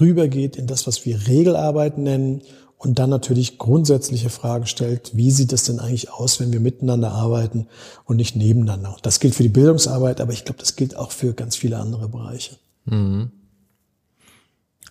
[0.00, 2.42] rübergeht in das, was wir Regelarbeit nennen
[2.78, 7.12] und dann natürlich grundsätzliche Fragen stellt, wie sieht es denn eigentlich aus, wenn wir miteinander
[7.12, 7.66] arbeiten
[8.04, 8.96] und nicht nebeneinander.
[9.02, 12.08] Das gilt für die Bildungsarbeit, aber ich glaube, das gilt auch für ganz viele andere
[12.08, 12.56] Bereiche.
[12.84, 13.32] Mhm.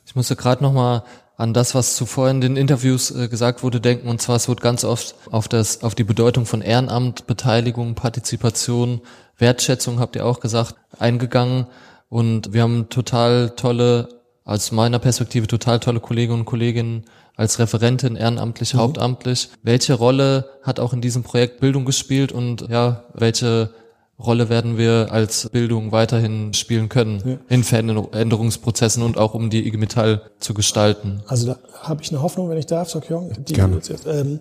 [0.05, 1.03] Ich musste gerade noch mal
[1.35, 4.07] an das, was zuvor in den Interviews äh, gesagt wurde, denken.
[4.07, 9.01] Und zwar, es wird ganz oft auf das, auf die Bedeutung von Ehrenamt, Beteiligung, Partizipation,
[9.37, 11.67] Wertschätzung, habt ihr auch gesagt, eingegangen.
[12.09, 14.09] Und wir haben total tolle
[14.45, 17.05] aus meiner Perspektive total tolle Kolleginnen und Kollegen
[17.35, 18.79] als Referentin, ehrenamtlich, mhm.
[18.79, 19.49] hauptamtlich.
[19.63, 23.71] Welche Rolle hat auch in diesem Projekt Bildung gespielt und ja, welche
[24.19, 27.37] Rolle werden wir als Bildung weiterhin spielen können ja.
[27.49, 31.21] in Veränderungsprozessen und auch um die IG Metall zu gestalten?
[31.27, 33.31] Also da habe ich eine Hoffnung, wenn ich darf, Sokyong.
[33.45, 33.81] Gerne.
[34.05, 34.39] Ähm,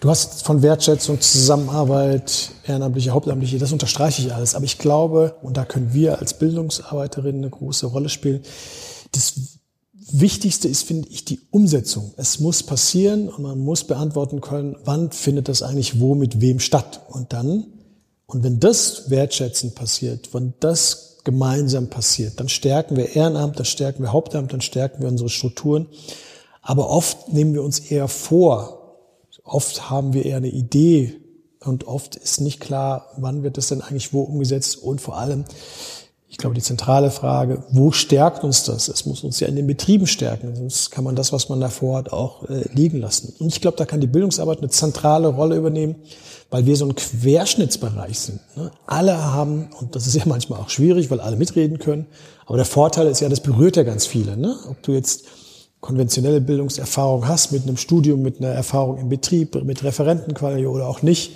[0.00, 4.54] du hast von Wertschätzung, Zusammenarbeit, ehrenamtliche, hauptamtliche, das unterstreiche ich alles.
[4.54, 8.42] Aber ich glaube, und da können wir als Bildungsarbeiterinnen eine große Rolle spielen,
[9.12, 9.34] das
[10.12, 12.12] Wichtigste ist, finde ich, die Umsetzung.
[12.16, 16.58] Es muss passieren und man muss beantworten können, wann findet das eigentlich wo mit wem
[16.58, 17.00] statt.
[17.08, 17.64] Und dann,
[18.32, 24.02] und wenn das wertschätzend passiert, wenn das gemeinsam passiert, dann stärken wir Ehrenamt, dann stärken
[24.02, 25.86] wir Hauptamt, dann stärken wir unsere Strukturen.
[26.62, 28.96] Aber oft nehmen wir uns eher vor.
[29.44, 31.14] Oft haben wir eher eine Idee
[31.60, 35.44] und oft ist nicht klar, wann wird das denn eigentlich wo umgesetzt und vor allem,
[36.28, 38.88] ich glaube, die zentrale Frage, wo stärkt uns das?
[38.88, 41.98] Es muss uns ja in den Betrieben stärken, sonst kann man das, was man davor
[41.98, 43.34] hat, auch äh, liegen lassen.
[43.38, 45.96] Und ich glaube, da kann die Bildungsarbeit eine zentrale Rolle übernehmen,
[46.52, 48.40] weil wir so ein Querschnittsbereich sind.
[48.56, 48.70] Ne?
[48.86, 52.06] Alle haben, und das ist ja manchmal auch schwierig, weil alle mitreden können,
[52.46, 54.36] aber der Vorteil ist ja, das berührt ja ganz viele.
[54.36, 54.54] Ne?
[54.68, 55.24] Ob du jetzt
[55.80, 61.02] konventionelle Bildungserfahrung hast mit einem Studium, mit einer Erfahrung im Betrieb, mit Referentenqualität oder auch
[61.02, 61.32] nicht,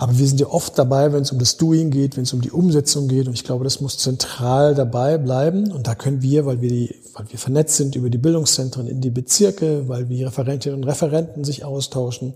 [0.00, 2.40] aber wir sind ja oft dabei, wenn es um das Doing geht, wenn es um
[2.40, 3.26] die Umsetzung geht.
[3.26, 5.72] Und ich glaube, das muss zentral dabei bleiben.
[5.72, 9.00] Und da können wir, weil wir, die, weil wir vernetzt sind über die Bildungszentren in
[9.00, 12.34] die Bezirke, weil wir Referentinnen und Referenten sich austauschen,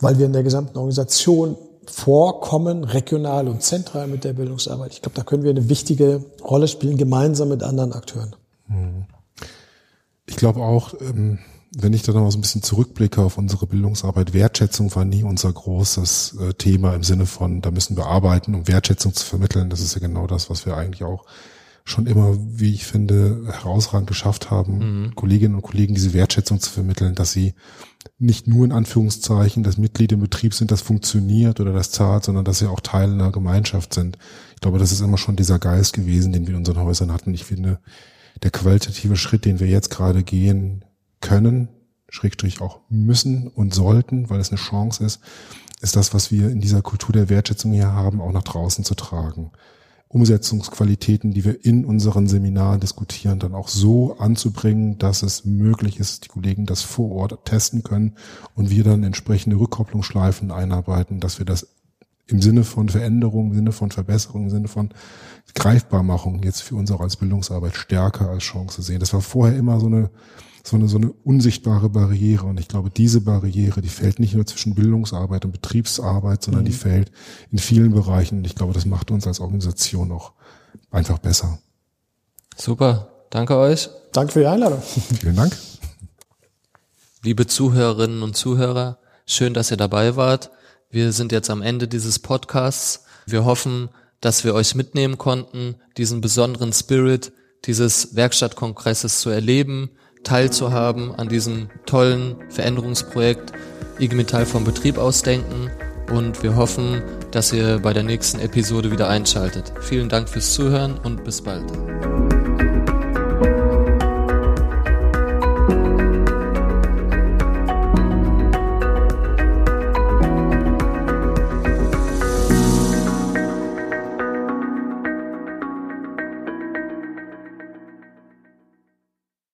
[0.00, 1.56] weil wir in der gesamten Organisation
[1.86, 4.92] vorkommen, regional und zentral mit der Bildungsarbeit.
[4.92, 8.34] Ich glaube, da können wir eine wichtige Rolle spielen, gemeinsam mit anderen Akteuren.
[10.26, 11.38] Ich glaube auch, ähm
[11.78, 15.22] wenn ich da noch mal so ein bisschen zurückblicke auf unsere Bildungsarbeit, Wertschätzung war nie
[15.24, 19.68] unser großes äh, Thema im Sinne von, da müssen wir arbeiten, um Wertschätzung zu vermitteln.
[19.68, 21.26] Das ist ja genau das, was wir eigentlich auch
[21.84, 25.14] schon immer, wie ich finde, herausragend geschafft haben, mhm.
[25.14, 27.54] Kolleginnen und Kollegen diese Wertschätzung zu vermitteln, dass sie
[28.18, 32.44] nicht nur in Anführungszeichen das Mitglied im Betrieb sind, das funktioniert oder das zahlt, sondern
[32.44, 34.18] dass sie auch Teil einer Gemeinschaft sind.
[34.54, 37.34] Ich glaube, das ist immer schon dieser Geist gewesen, den wir in unseren Häusern hatten.
[37.34, 37.78] Ich finde,
[38.42, 40.84] der qualitative Schritt, den wir jetzt gerade gehen
[41.20, 41.68] können,
[42.08, 45.20] Schrägstrich auch müssen und sollten, weil es eine Chance ist,
[45.80, 48.94] ist das, was wir in dieser Kultur der Wertschätzung hier haben, auch nach draußen zu
[48.94, 49.50] tragen.
[50.16, 56.24] Umsetzungsqualitäten, die wir in unseren Seminaren diskutieren, dann auch so anzubringen, dass es möglich ist,
[56.24, 58.14] die Kollegen das vor Ort testen können
[58.54, 61.68] und wir dann entsprechende Rückkopplungsschleifen einarbeiten, dass wir das
[62.28, 64.88] im Sinne von Veränderung, im Sinne von Verbesserung, im Sinne von
[65.54, 69.00] Greifbarmachung jetzt für uns auch als Bildungsarbeit stärker als Chance sehen.
[69.00, 70.08] Das war vorher immer so eine
[70.66, 72.46] so eine, so eine unsichtbare Barriere.
[72.46, 76.66] Und ich glaube, diese Barriere, die fällt nicht nur zwischen Bildungsarbeit und Betriebsarbeit, sondern mhm.
[76.66, 77.12] die fällt
[77.52, 78.38] in vielen Bereichen.
[78.38, 80.32] Und ich glaube, das macht uns als Organisation auch
[80.90, 81.58] einfach besser.
[82.56, 83.08] Super.
[83.30, 83.90] Danke euch.
[84.12, 84.80] Danke für die Einladung.
[85.20, 85.56] Vielen Dank.
[87.22, 90.50] Liebe Zuhörerinnen und Zuhörer, schön, dass ihr dabei wart.
[90.90, 93.04] Wir sind jetzt am Ende dieses Podcasts.
[93.26, 93.88] Wir hoffen,
[94.20, 97.32] dass wir euch mitnehmen konnten, diesen besonderen Spirit
[97.64, 99.90] dieses Werkstattkongresses zu erleben,
[100.26, 103.52] teilzuhaben an diesem tollen Veränderungsprojekt
[103.98, 105.70] IG Metall vom Betrieb ausdenken
[106.10, 109.72] und wir hoffen, dass ihr bei der nächsten Episode wieder einschaltet.
[109.80, 111.64] Vielen Dank fürs Zuhören und bis bald.